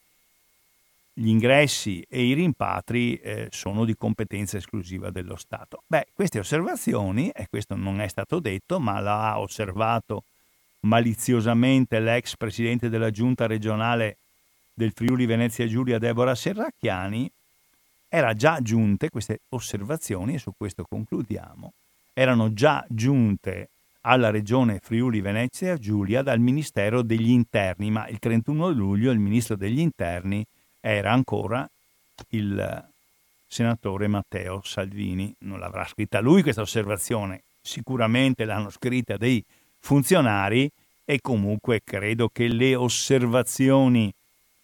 [1.13, 5.83] gli ingressi e i rimpatri eh, sono di competenza esclusiva dello Stato.
[5.87, 10.23] Beh, queste osservazioni, e questo non è stato detto, ma l'ha osservato
[10.81, 14.17] maliziosamente l'ex presidente della giunta regionale
[14.73, 17.31] del Friuli Venezia Giulia Deborah Serracchiani,
[18.13, 21.73] era già giunte queste osservazioni, e su questo concludiamo,
[22.13, 23.69] erano già giunte
[24.03, 29.55] alla regione Friuli Venezia Giulia dal Ministero degli Interni, ma il 31 luglio il ministro
[29.55, 30.45] degli Interni
[30.81, 31.69] era ancora
[32.31, 32.89] il
[33.47, 35.33] senatore Matteo Salvini.
[35.41, 39.43] Non l'avrà scritta lui questa osservazione, sicuramente l'hanno scritta dei
[39.79, 40.69] funzionari
[41.05, 44.13] e comunque credo che le osservazioni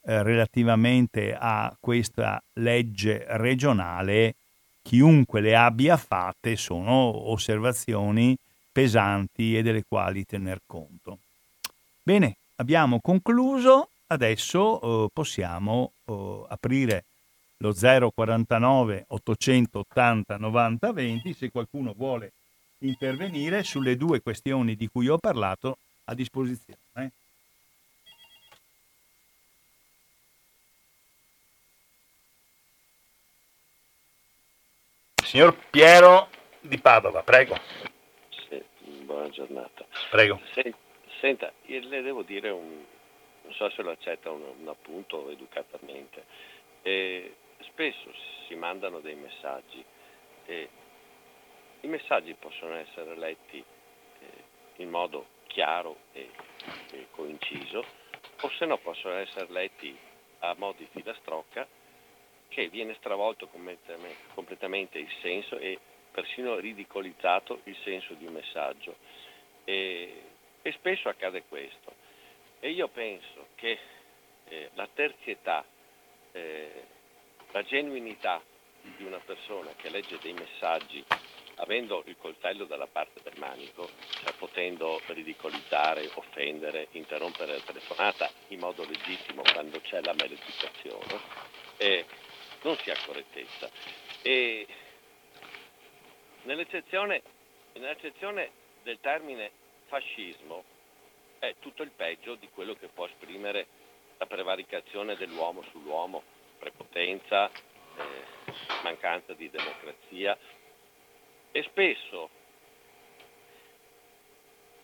[0.09, 4.37] eh, relativamente a questa legge regionale,
[4.83, 8.37] chiunque le abbia fatte, sono osservazioni
[8.71, 11.19] pesanti e delle quali tener conto.
[12.03, 17.05] Bene, abbiamo concluso, adesso eh, possiamo eh, aprire
[17.59, 22.33] lo 049 880 90 20 se qualcuno vuole
[22.81, 26.79] intervenire sulle due questioni di cui ho parlato a disposizione.
[35.27, 36.29] Signor Piero
[36.61, 37.59] di Padova, prego.
[38.49, 38.63] Sì,
[39.03, 39.85] buona giornata.
[40.09, 40.41] Prego.
[41.19, 42.85] Senta, le devo dire un,
[43.43, 46.25] non so se lo accetta un, un appunto educatamente.
[46.83, 48.09] Eh, spesso
[48.47, 49.85] si mandano dei messaggi
[50.45, 50.69] e
[51.81, 54.27] i messaggi possono essere letti eh,
[54.77, 56.31] in modo chiaro e,
[56.93, 57.85] e coinciso
[58.43, 59.99] o se no possono essere letti
[60.41, 61.67] a mo' di filastrocca
[62.49, 65.79] che viene stravolto completamente il senso e
[66.11, 68.97] persino ridicolizzato il senso di un messaggio.
[69.65, 70.23] E,
[70.63, 71.95] e spesso accade questo.
[72.61, 73.79] E io penso che
[74.49, 75.65] eh, la terzietà,
[76.33, 76.85] eh,
[77.53, 78.43] la genuinità
[78.97, 81.05] di una persona che legge dei messaggi
[81.57, 83.89] avendo il coltello dalla parte del manico,
[84.23, 91.21] cioè potendo ridicolizzare, offendere, interrompere la telefonata in modo legittimo quando c'è la maleducazione,
[91.79, 92.05] eh,
[92.67, 93.71] non si ha correttezza.
[94.23, 94.67] E
[96.43, 97.23] nell'eccezione,
[97.75, 98.51] nell'eccezione
[98.83, 99.53] del termine
[99.87, 100.65] fascismo
[101.39, 103.67] è tutto il peggio di quello che può esprimere
[104.19, 106.23] la prevaricazione dell'uomo sull'uomo,
[106.59, 110.37] prepotenza, eh, mancanza di democrazia
[111.53, 112.31] e spesso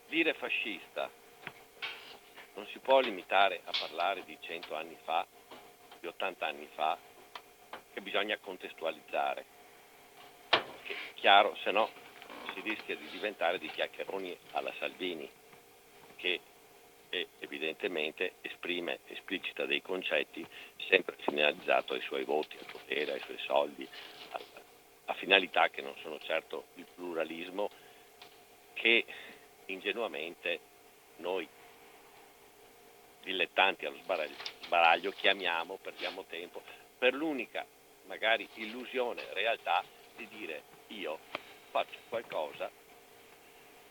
[0.09, 1.11] dire fascista
[2.55, 5.27] non si può limitare a parlare di 100 anni fa,
[5.99, 6.99] di 80 anni fa,
[7.93, 9.45] che bisogna contestualizzare.
[10.49, 11.91] Che chiaro, se no
[12.55, 15.31] si rischia di diventare di chiacchieroni alla Salvini,
[16.17, 16.41] che
[17.09, 20.47] è, evidentemente esprime, esplicita dei concetti
[20.89, 23.87] sempre finalizzato ai suoi voti, al potere, ai suoi soldi,
[24.31, 24.41] a,
[25.07, 27.69] a finalità che non sono certo il pluralismo
[28.73, 29.05] che
[29.67, 30.61] ingenuamente
[31.17, 31.47] noi
[33.23, 36.63] dilettanti allo sbaraglio, sbaraglio chiamiamo, perdiamo tempo,
[36.99, 37.65] per l'unica
[38.07, 39.85] magari illusione, realtà
[40.17, 41.19] di dire io
[41.71, 42.71] faccio qualcosa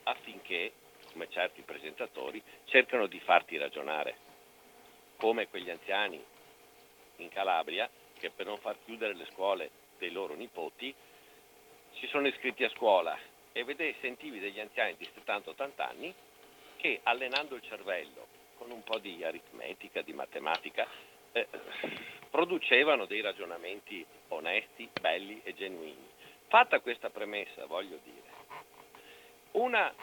[0.03, 0.73] affinché,
[1.11, 4.15] come certi presentatori, cercano di farti ragionare,
[5.17, 6.23] come quegli anziani
[7.17, 10.93] in Calabria che per non far chiudere le scuole dei loro nipoti
[11.93, 13.17] si sono iscritti a scuola.
[13.51, 16.13] E vedevi, sentivi degli anziani di 70-80 anni
[16.77, 20.87] che allenando il cervello con un po' di aritmetica, di matematica,
[21.31, 21.47] eh,
[22.29, 26.09] producevano dei ragionamenti onesti, belli e genuini.
[26.47, 28.29] Fatta questa premessa, voglio dire,
[29.51, 29.93] una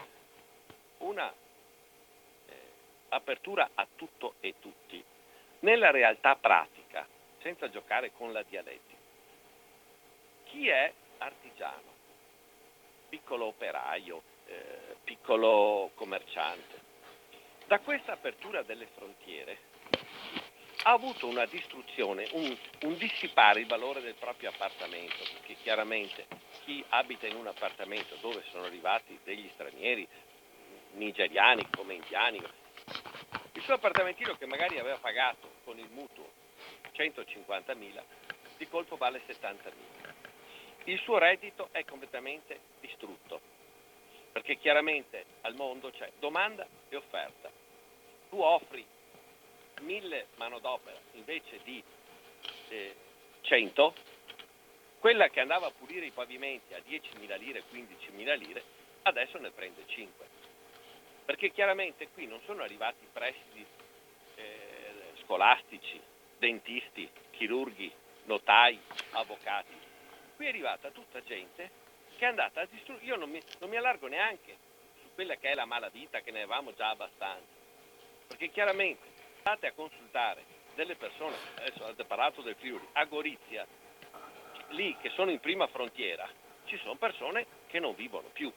[0.99, 1.33] una
[2.47, 2.55] eh,
[3.11, 5.03] apertura a tutto e tutti.
[5.61, 7.07] Nella realtà pratica,
[7.41, 8.97] senza giocare con la dialettica,
[10.45, 11.97] chi è artigiano,
[13.09, 16.87] piccolo operaio, eh, piccolo commerciante,
[17.67, 19.59] da questa apertura delle frontiere
[20.83, 26.27] ha avuto una distruzione, un, un, dissipare il valore del proprio appartamento, perché chiaramente
[26.65, 30.07] chi abita in un appartamento dove sono arrivati degli stranieri,
[30.93, 32.41] nigeriani come indiani,
[33.53, 36.31] il suo appartamentino che magari aveva pagato con il mutuo
[36.95, 38.03] 150.000,
[38.57, 39.73] di colpo vale 70.000.
[40.85, 43.41] Il suo reddito è completamente distrutto,
[44.33, 47.51] perché chiaramente al mondo c'è domanda e offerta.
[48.31, 48.87] Tu offri
[49.81, 51.83] mille manodopera invece di
[52.69, 52.95] eh,
[53.43, 53.95] 100,
[54.99, 58.63] quella che andava a pulire i pavimenti a 10.000 lire, 15.000 lire,
[59.03, 60.27] adesso ne prende 5.
[61.25, 63.65] Perché chiaramente qui non sono arrivati prestiti
[64.37, 64.93] eh,
[65.23, 66.01] scolastici,
[66.39, 67.93] dentisti, chirurghi,
[68.25, 68.81] notai,
[69.13, 69.75] avvocati.
[70.37, 71.71] Qui è arrivata tutta gente
[72.17, 73.07] che è andata a distruggere.
[73.07, 74.57] Io non mi, non mi allargo neanche
[75.03, 77.57] su quella che è la malavita, che ne avevamo già abbastanza.
[78.27, 79.18] Perché chiaramente
[79.49, 80.45] andate a consultare
[80.75, 83.67] delle persone, adesso avete parlato del Friuli, a Gorizia,
[84.69, 86.29] lì che sono in prima frontiera,
[86.67, 88.53] ci sono persone che non vivono più,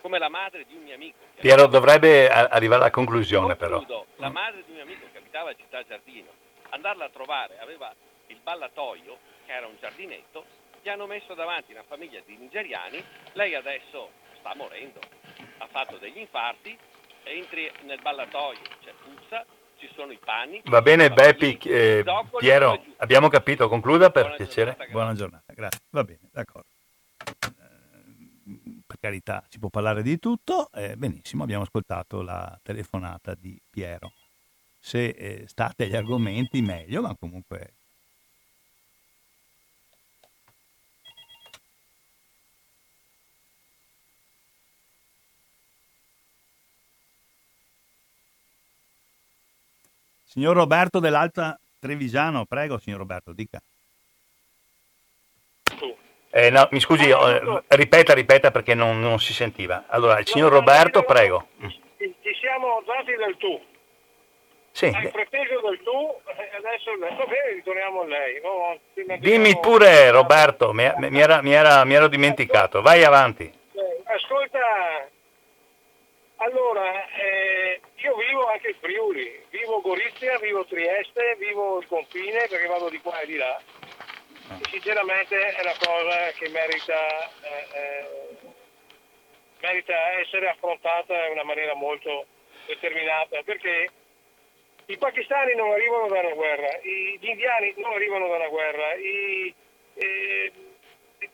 [0.00, 1.18] come la madre di un mio amico.
[1.34, 3.84] Piero dovrebbe arrivare alla conclusione però.
[4.16, 6.30] La madre di un mio amico che abitava a Città Giardino,
[6.70, 7.94] andarla a trovare, aveva
[8.28, 10.46] il ballatoio, che era un giardinetto,
[10.80, 13.04] gli hanno messo davanti una famiglia di nigeriani,
[13.34, 14.98] lei adesso sta morendo,
[15.58, 16.76] ha fatto degli infarti,
[17.24, 19.44] entri nel ballatoio, c'è puzza,
[19.82, 20.62] ci sono i panni.
[20.66, 22.04] Va bene Beppi, eh,
[22.38, 24.70] Piero, abbiamo capito, concluda per Buona piacere.
[24.70, 25.80] Giornata, Buona giornata, grazie.
[25.90, 26.68] Va bene, d'accordo.
[27.18, 33.60] Eh, per carità, si può parlare di tutto, eh, benissimo, abbiamo ascoltato la telefonata di
[33.68, 34.12] Piero.
[34.78, 37.74] Se eh, state agli argomenti meglio, ma comunque
[50.32, 53.60] Signor Roberto dell'Alta Trevisano, prego, signor Roberto, dica.
[56.30, 59.84] Eh, no, mi scusi, eh, ripeta, ripeta perché non, non, si sentiva.
[59.88, 61.48] Allora, il signor no, Roberto, prego.
[61.98, 63.62] Ci siamo dati del tu.
[64.70, 64.86] Sì.
[64.86, 68.40] Hai preteso del tu, adesso va bene, ritorniamo a lei.
[68.42, 68.78] Oh,
[69.18, 72.80] Dimmi pure, Roberto, mi, mi, era, mi, era, mi ero dimenticato.
[72.80, 73.44] Vai avanti.
[73.44, 74.58] Eh, ascolta,
[76.36, 82.66] allora, eh, io vivo anche il Friuli, vivo Gorizia, vivo Trieste, vivo il confine perché
[82.66, 83.60] vado di qua e di là.
[84.58, 88.38] E sinceramente è una cosa che merita, eh, eh,
[89.60, 92.26] merita essere affrontata in una maniera molto
[92.66, 93.88] determinata perché
[94.86, 99.54] i pakistani non arrivano da una guerra, gli indiani non arrivano da una guerra, i,
[99.94, 100.52] eh,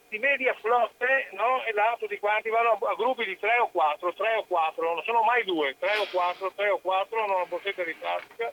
[0.08, 1.64] ti vedi a flotte no?
[1.64, 5.02] e là tutti quanti vanno a, gruppi di 3 o 4, 3 o 4, non
[5.04, 8.52] sono mai due, 3 o 4, 3 o 4, hanno una borsetta di plastica.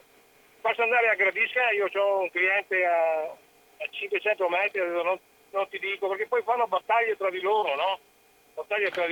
[0.62, 5.20] Basta andare a Gradisca, io ho un cliente a, a 500 metri, non,
[5.52, 8.00] non ti dico, perché poi fanno battaglie tra di loro, no?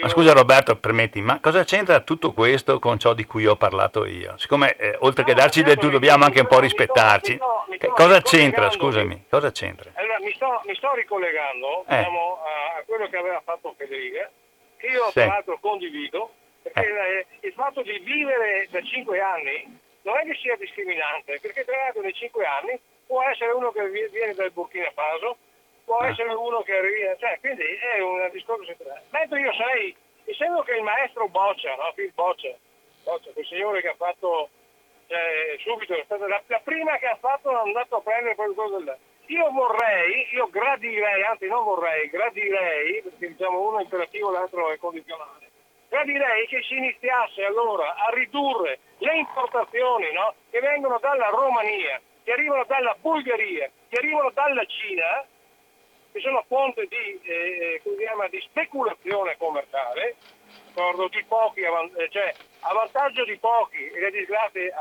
[0.01, 4.05] Ma scusa Roberto, permetti, ma cosa c'entra tutto questo con ciò di cui ho parlato
[4.05, 4.37] io?
[4.37, 7.37] Siccome eh, oltre che darci del tu dobbiamo anche un po' rispettarci.
[7.93, 9.91] cosa c'entra, scusami, cosa c'entra?
[9.95, 11.97] Allora, mi sto, mi sto ricollegando eh.
[11.97, 14.31] diciamo, a, a, quello che aveva fatto Federica,
[14.77, 15.11] che io sì.
[15.13, 17.47] tra l'altro condivido, perché eh.
[17.47, 22.01] il fatto di vivere da 5 anni non è che sia discriminante, perché tra l'altro
[22.01, 25.35] nei 5 anni può essere uno che viene dal Burkina Faso,
[25.85, 26.07] può ah.
[26.07, 29.03] essere uno che arriva, cioè, quindi è un discorso centrale.
[29.09, 29.95] Mentre io sai,
[30.25, 31.91] essendo che il maestro Boccia, no?
[31.93, 32.53] Phil Boccia,
[33.03, 34.49] Boccia, quel signore che ha fatto
[35.07, 38.77] cioè, subito, è stata la, la, prima che ha fatto è andato a prendere qualcosa
[38.77, 38.97] del
[39.27, 44.69] io vorrei, io gradirei, anzi non vorrei, gradirei, perché diciamo uno è imperativo e l'altro
[44.69, 45.49] è condizionale,
[45.87, 50.33] gradirei che si iniziasse allora a ridurre le importazioni no?
[50.49, 55.25] che vengono dalla Romania, che arrivano dalla Bulgaria, che arrivano dalla Cina,
[56.13, 60.15] che sono fonte di, eh, chiama, di speculazione commerciale,
[61.09, 64.73] di pochi, eh, cioè a vantaggio di pochi e le disgrazie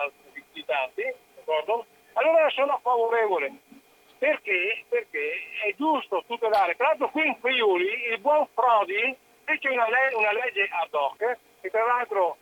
[0.52, 1.02] di tanti,
[1.36, 1.86] d'accordo?
[2.12, 3.50] allora sono favorevole.
[4.18, 4.84] Perché?
[4.88, 5.32] Perché
[5.64, 6.76] è giusto tutelare.
[6.76, 11.38] Tra l'altro qui in Friuli il buon Prodi fece una, le- una legge ad hoc,
[11.60, 12.36] che tra l'altro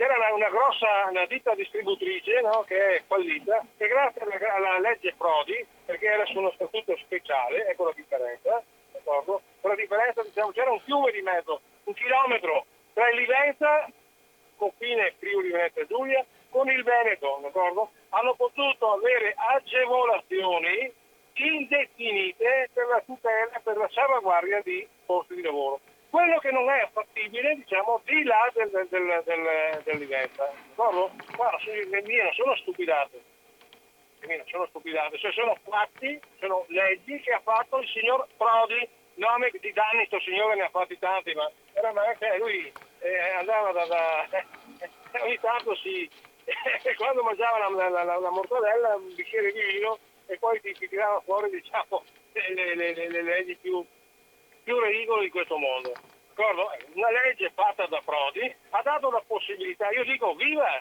[0.00, 4.78] c'era una, una grossa una ditta distributrice no, che è fallita, che grazie alla, alla,
[4.78, 8.62] legge Prodi, perché era su uno statuto speciale, ecco la differenza,
[8.92, 9.42] d'accordo?
[9.60, 12.64] Con la differenza diciamo, c'era un fiume di mezzo, un chilometro
[12.94, 13.92] tra il Livenza
[14.56, 17.90] confine Friuli Venezia Giulia con il Veneto, d'accordo?
[18.08, 20.90] Hanno potuto avere agevolazioni
[21.34, 25.78] indefinite per la tutela, per la salvaguardia di posti di lavoro.
[26.10, 30.52] Quello che non è fattibile, diciamo, di là del, del, del, del, dell'identa.
[30.74, 31.12] D'accordo?
[31.36, 33.22] Guarda, le mie non sono stupidate.
[34.26, 38.98] Mie sono stupidate, cioè sono fatti, sono leggi che ha fatto il signor Prodi.
[39.14, 43.72] Nome di danni, questo signore ne ha fatti tanti, ma era anche lui eh, andava
[43.72, 44.26] da, da
[45.22, 46.08] ogni tanto si
[46.96, 50.88] quando mangiava la, la, la, la, mortadella un bicchiere di vino e poi ti, ti
[50.88, 52.04] tirava fuori diciamo,
[52.54, 53.84] le leggi più,
[54.70, 55.92] più ridicole di questo mondo.
[56.28, 56.70] D'accordo?
[56.94, 60.80] Una legge fatta da Prodi ha dato la possibilità, io dico viva,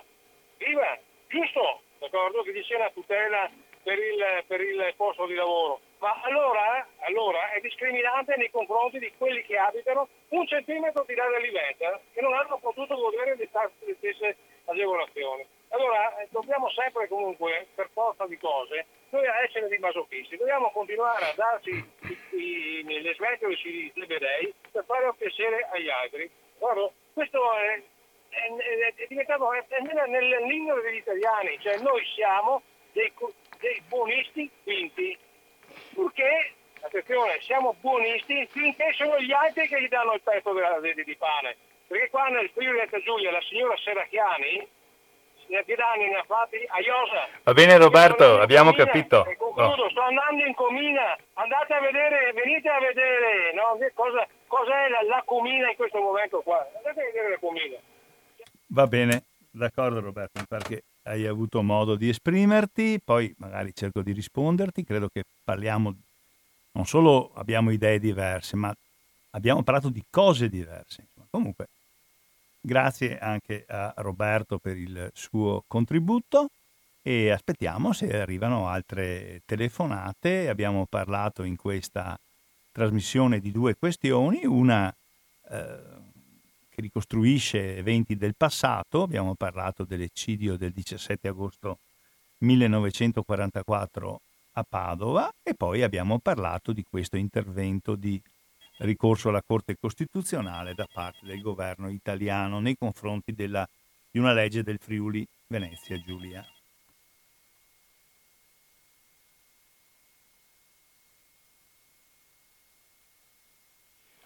[0.58, 0.96] viva,
[1.28, 2.44] giusto, d'accordo?
[2.44, 3.50] Che ci sia una tutela
[3.82, 5.80] per il, per il posto di lavoro.
[5.98, 11.28] Ma allora, allora, è discriminante nei confronti di quelli che abitano un centimetro di là
[11.30, 13.50] dell'Iventa che non hanno potuto godere di
[13.98, 15.46] stesse agevolazioni.
[15.70, 20.72] Allora eh, dobbiamo sempre comunque, per forza di cose, noi a essere dei masochisti, dobbiamo
[20.72, 26.30] continuare a darci i, i, le sventole sui dei per fare un piacere agli altri.
[26.58, 27.82] Guarda, questo è,
[28.30, 29.64] è, è diventato è,
[30.08, 32.64] nell'inno degli italiani, cioè noi siamo
[32.94, 33.14] dei,
[33.60, 35.18] dei buonisti finti,
[35.94, 40.52] purché, attenzione, siamo buonisti finché sono gli altri che gli danno il pezzo
[40.82, 41.58] di, di pane.
[41.86, 44.68] Perché qua nel Friuli Giulia la signora Serracchiani
[45.50, 47.28] che danni ne ha fatti a Iosa.
[47.44, 49.26] Va bene Roberto, abbiamo comina, capito.
[49.38, 49.90] concludo, oh.
[49.90, 53.78] sto andando in comina, andate a vedere, venite a vedere no?
[53.94, 56.66] cosa, cos'è la, la comina in questo momento qua.
[56.78, 57.78] Andate a vedere la comina.
[58.68, 64.84] Va bene, d'accordo Roberto, perché hai avuto modo di esprimerti, poi magari cerco di risponderti,
[64.84, 65.94] credo che parliamo,
[66.74, 68.72] non solo abbiamo idee diverse, ma
[69.32, 71.08] abbiamo parlato di cose diverse.
[71.32, 71.68] Comunque,
[72.62, 76.50] Grazie anche a Roberto per il suo contributo
[77.02, 80.50] e aspettiamo se arrivano altre telefonate.
[80.50, 82.20] Abbiamo parlato in questa
[82.72, 84.94] trasmissione di due questioni, una
[85.50, 85.80] eh,
[86.70, 91.78] che ricostruisce eventi del passato, abbiamo parlato dell'eccidio del 17 agosto
[92.40, 94.22] 1944
[94.54, 98.22] a Padova e poi abbiamo parlato di questo intervento di
[98.80, 103.68] ricorso alla Corte Costituzionale da parte del governo italiano nei confronti della,
[104.10, 106.46] di una legge del Friuli Venezia Giulia.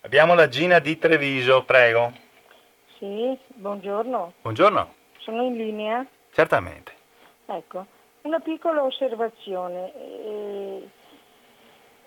[0.01, 2.11] Abbiamo la Gina di Treviso, prego.
[2.99, 4.33] Sì, buongiorno.
[4.41, 4.93] Buongiorno.
[5.19, 6.05] Sono in linea?
[6.33, 6.91] Certamente.
[7.45, 7.85] Ecco,
[8.23, 10.89] una piccola osservazione e,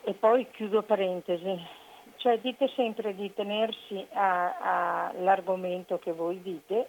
[0.05, 1.85] e poi chiudo parentesi
[2.17, 6.89] cioè dite sempre di tenersi all'argomento che voi dite,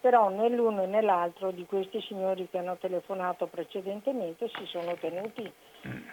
[0.00, 5.50] però né l'uno né l'altro di questi signori che hanno telefonato precedentemente si sono tenuti.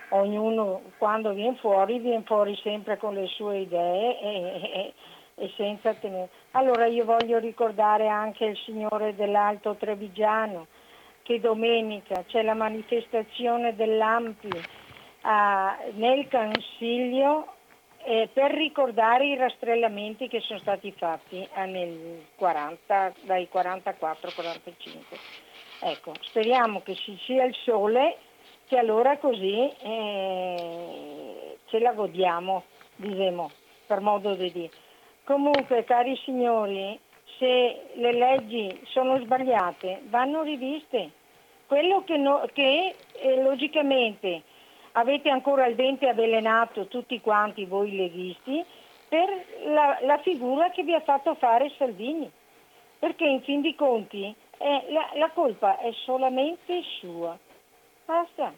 [0.09, 4.93] Ognuno quando viene fuori viene fuori sempre con le sue idee e, e,
[5.35, 6.29] e senza tenere.
[6.51, 10.67] Allora io voglio ricordare anche il signore dell'Alto Trevigiano
[11.23, 17.55] che domenica c'è la manifestazione dell'Ampi uh, nel Consiglio
[18.03, 24.73] eh, per ricordare i rastrellamenti che sono stati fatti eh, 40, dai 44-45.
[25.83, 28.17] Ecco, speriamo che ci sia il sole,
[28.67, 32.63] che allora così eh, ce la godiamo,
[32.95, 33.49] diciamo,
[33.87, 34.69] per modo di dire.
[35.23, 36.99] Comunque, cari signori,
[37.37, 41.11] se le leggi sono sbagliate, vanno riviste.
[41.65, 44.43] Quello che, no, che eh, logicamente
[44.93, 48.63] avete ancora il dente avvelenato tutti quanti voi leghisti
[49.07, 49.29] per
[49.65, 52.29] la, la, figura che vi ha fatto fare Salvini,
[52.97, 57.37] perché in fin di conti eh, la, la colpa è solamente sua.
[58.05, 58.53] Basta.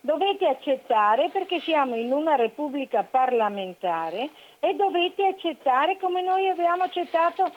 [0.00, 4.30] Dovete accettare perché siamo in una repubblica parlamentare
[4.60, 7.50] e dovete accettare come noi abbiamo accettato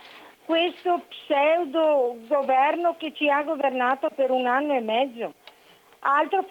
[0.45, 5.34] questo pseudo governo che ci ha governato per un anno e mezzo
[6.00, 6.46] altro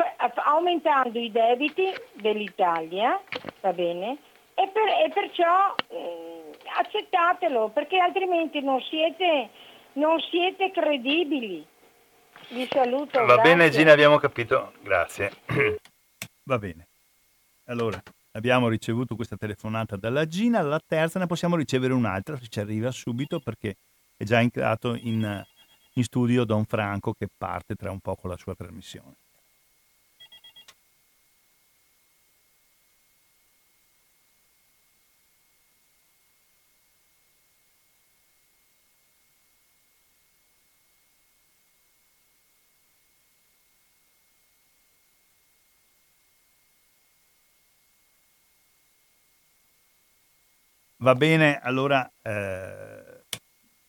[0.44, 3.20] aumentando i debiti dell'Italia,
[3.60, 4.18] va bene?
[4.54, 9.50] E, per, e perciò eh, accettatelo, perché altrimenti non siete,
[9.94, 11.64] non siete credibili.
[12.50, 13.20] Vi saluto.
[13.20, 13.42] Va grazie.
[13.42, 15.30] bene Gina, abbiamo capito, grazie.
[16.44, 16.86] Va bene.
[17.66, 18.02] Allora,
[18.32, 22.90] abbiamo ricevuto questa telefonata dalla Gina, la terza ne possiamo ricevere un'altra se ci arriva
[22.90, 23.76] subito perché
[24.16, 25.44] è già entrato in,
[25.92, 29.14] in studio Don Franco che parte tra un po' con la sua trasmissione.
[51.08, 53.24] Va bene, allora eh,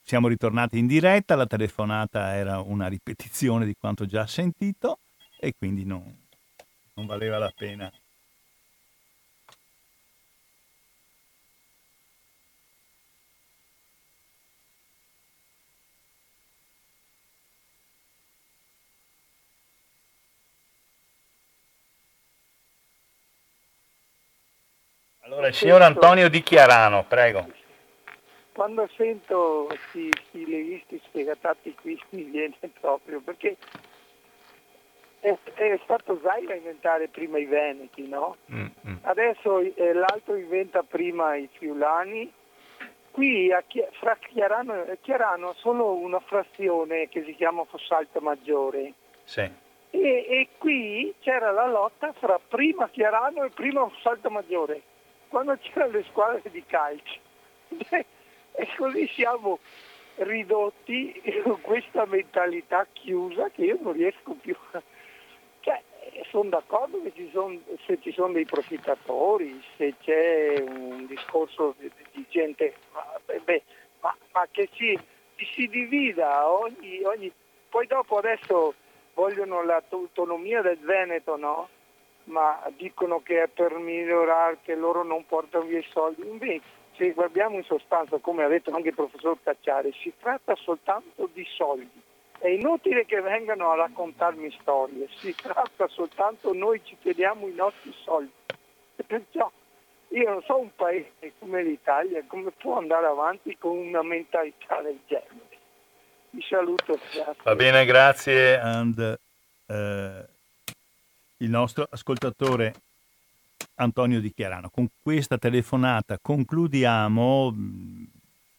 [0.01, 4.99] siamo ritornati in diretta, la telefonata era una ripetizione di quanto già sentito
[5.37, 6.01] e quindi non,
[6.93, 7.91] non valeva la pena
[25.39, 27.47] Allora, signor Antonio Di Chiarano, prego.
[28.51, 33.55] Quando sento questi leghisti sfegatati qui mi viene proprio perché
[35.21, 38.35] è, è stato Zaia a inventare prima i Veneti, no?
[38.51, 38.97] Mm-hmm.
[39.03, 42.29] Adesso eh, l'altro inventa prima i Friulani.
[43.11, 43.63] Qui a,
[43.93, 48.91] fra Chiarano e Chiarano solo una frazione che si chiama Fossalto Maggiore.
[49.23, 49.49] Sì.
[49.91, 54.88] E, e, qui c'era la lotta fra prima Chiarano e prima Fossalto Maggiore
[55.29, 57.19] quando c'erano le squadre di calcio.
[58.51, 59.59] e così siamo
[60.15, 64.81] ridotti in questa mentalità chiusa che io non riesco più a...
[65.61, 65.81] Cioè,
[66.29, 71.91] sono d'accordo che ci son, se ci sono dei profittatori, se c'è un discorso di,
[72.11, 73.63] di gente, ma, beh,
[74.01, 74.97] ma, ma che ci,
[75.35, 77.31] ci, si divida ogni, ogni...
[77.69, 78.73] Poi dopo adesso
[79.13, 81.69] vogliono l'autonomia del Veneto, no?
[82.29, 86.27] Ma dicono che è per migliorare, che loro non portano via i soldi.
[86.27, 86.61] Invece,
[86.95, 91.45] se guardiamo in sostanza, come ha detto anche il professor Cacciari, si tratta soltanto di
[91.55, 92.01] soldi.
[92.39, 97.93] È inutile che vengano a raccontarmi storie, si tratta soltanto, noi ci chiediamo i nostri
[98.03, 98.31] soldi.
[98.95, 99.51] E perciò
[100.09, 104.99] io non so un paese come l'Italia come può andare avanti con una mentalità del
[105.05, 105.57] genere.
[106.31, 106.97] Vi saluto.
[107.13, 107.35] Grazie.
[107.43, 108.57] Va bene, grazie.
[108.57, 109.19] And,
[109.67, 110.28] uh
[111.39, 112.73] il nostro ascoltatore
[113.75, 114.69] Antonio Di Chiarano.
[114.69, 117.55] Con questa telefonata concludiamo,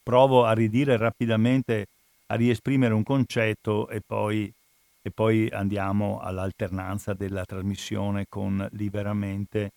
[0.02, 1.86] provo a ridire rapidamente,
[2.26, 4.52] a riesprimere un concetto e poi,
[5.02, 9.72] e poi andiamo all'alternanza della trasmissione con Liberamente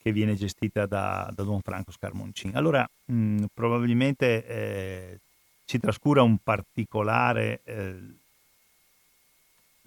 [0.00, 2.56] che viene gestita da, da Don Franco Scarmoncin.
[2.56, 5.18] Allora, mh, probabilmente eh,
[5.64, 7.96] si trascura un particolare eh,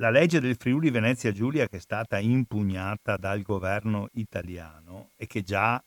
[0.01, 5.43] la legge del Friuli Venezia Giulia che è stata impugnata dal governo italiano e che
[5.43, 5.81] già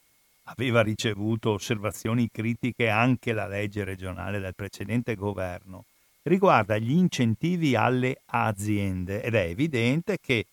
[0.45, 5.87] aveva ricevuto osservazioni critiche anche la legge regionale del precedente governo,
[6.23, 10.47] riguarda gli incentivi alle aziende ed è evidente che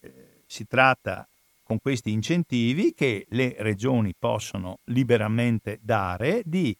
[0.00, 0.12] eh,
[0.46, 1.26] si tratta
[1.64, 6.76] con questi incentivi che le regioni possono liberamente dare di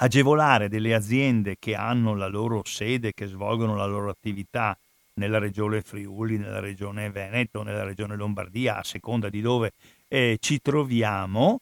[0.00, 4.76] agevolare delle aziende che hanno la loro sede, che svolgono la loro attività
[5.14, 9.72] nella regione Friuli, nella regione Veneto, nella regione Lombardia, a seconda di dove
[10.06, 11.60] eh, ci troviamo,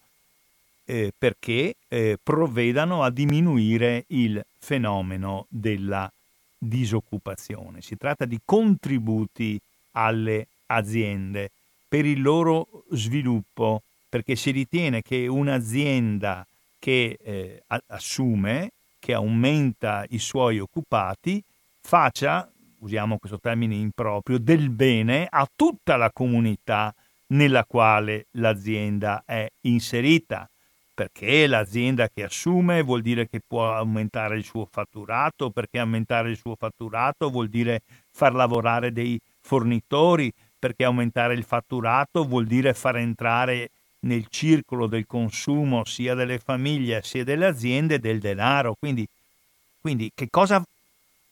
[0.85, 6.11] eh, perché eh, provvedano a diminuire il fenomeno della
[6.59, 7.81] disoccupazione.
[7.81, 9.59] Si tratta di contributi
[9.93, 11.51] alle aziende
[11.89, 16.47] per il loro sviluppo, perché si ritiene che un'azienda
[16.87, 21.43] che eh, assume, che aumenta i suoi occupati,
[21.81, 22.49] faccia,
[22.79, 26.95] usiamo questo termine improprio, del bene a tutta la comunità
[27.31, 30.49] nella quale l'azienda è inserita,
[30.95, 36.37] perché l'azienda che assume vuol dire che può aumentare il suo fatturato, perché aumentare il
[36.37, 37.81] suo fatturato vuol dire
[38.13, 43.71] far lavorare dei fornitori, perché aumentare il fatturato vuol dire far entrare
[44.07, 48.75] nel circolo del consumo sia delle famiglie sia delle aziende del denaro.
[48.79, 49.07] Quindi,
[49.81, 50.63] quindi che, cosa,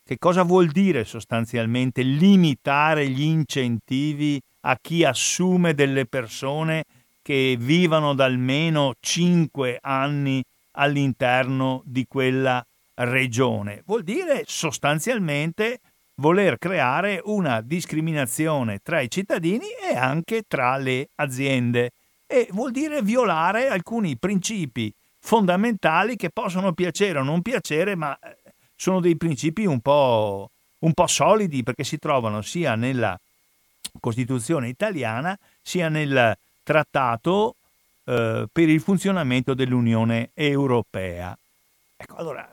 [0.05, 6.85] che cosa vuol dire sostanzialmente limitare gli incentivi a chi assume delle persone
[7.23, 10.43] che vivano da almeno 5 anni
[10.73, 12.65] all'interno di quella
[12.97, 13.83] regione?
[13.87, 15.81] Vuol dire sostanzialmente
[16.17, 21.91] voler creare una discriminazione tra i cittadini e anche tra le aziende
[22.35, 28.37] e vuol dire violare alcuni principi fondamentali che possono piacere o non piacere, ma eh,
[28.75, 30.51] sono dei principi un po',
[30.81, 33.17] un po solidi perché si trovano sia nella
[34.01, 37.55] Costituzione italiana sia nel trattato
[38.03, 41.39] eh, per il funzionamento dell'Unione Europea.
[41.97, 42.53] Ecco, allora,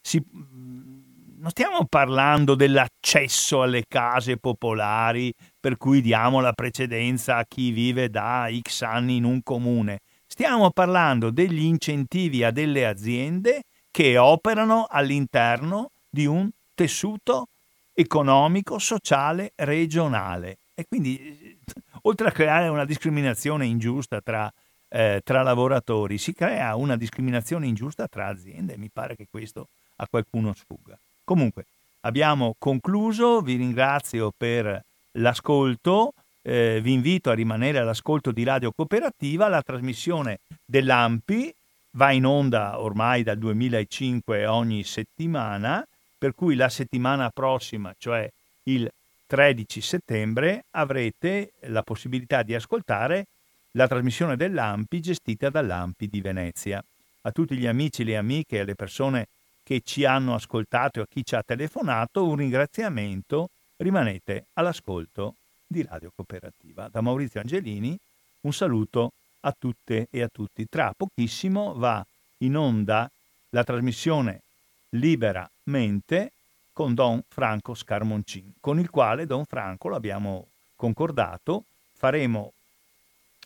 [0.00, 7.70] si, non stiamo parlando dell'accesso alle case popolari per cui diamo la precedenza a chi
[7.70, 10.00] vive da X anni in un comune.
[10.26, 17.48] Stiamo parlando degli incentivi a delle aziende che operano all'interno di un tessuto
[17.92, 20.58] economico, sociale, regionale.
[20.74, 21.58] E quindi,
[22.02, 24.50] oltre a creare una discriminazione ingiusta tra
[24.90, 28.76] eh, tra lavoratori, si crea una discriminazione ingiusta tra aziende.
[28.76, 30.98] Mi pare che questo a qualcuno sfugga.
[31.24, 31.66] Comunque,
[32.00, 36.12] abbiamo concluso, vi ringrazio per l'ascolto,
[36.42, 41.54] eh, vi invito a rimanere all'ascolto di Radio Cooperativa, la trasmissione dell'AMPI
[41.92, 45.84] va in onda ormai dal 2005 ogni settimana,
[46.16, 48.28] per cui la settimana prossima, cioè
[48.64, 48.88] il
[49.26, 53.26] 13 settembre, avrete la possibilità di ascoltare
[53.72, 56.82] la trasmissione dell'AMPI gestita dall'AMPI di Venezia.
[57.22, 59.26] A tutti gli amici, le amiche e alle persone
[59.62, 63.50] che ci hanno ascoltato e a chi ci ha telefonato, un ringraziamento.
[63.80, 65.36] Rimanete all'ascolto
[65.66, 66.88] di Radio Cooperativa.
[66.92, 67.98] Da Maurizio Angelini
[68.42, 70.68] un saluto a tutte e a tutti.
[70.68, 72.04] Tra pochissimo va
[72.38, 73.10] in onda
[73.48, 74.42] la trasmissione
[74.90, 76.32] Liberamente
[76.74, 82.52] con Don Franco Scarmoncin, con il quale Don Franco l'abbiamo concordato, faremo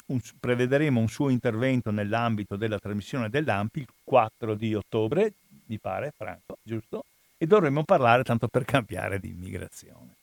[0.06, 5.32] un, prevederemo un suo intervento nell'ambito della trasmissione dell'AMPI il 4 di ottobre,
[5.66, 7.04] mi pare, Franco, giusto?
[7.36, 10.22] E dovremo parlare, tanto per cambiare, di immigrazione.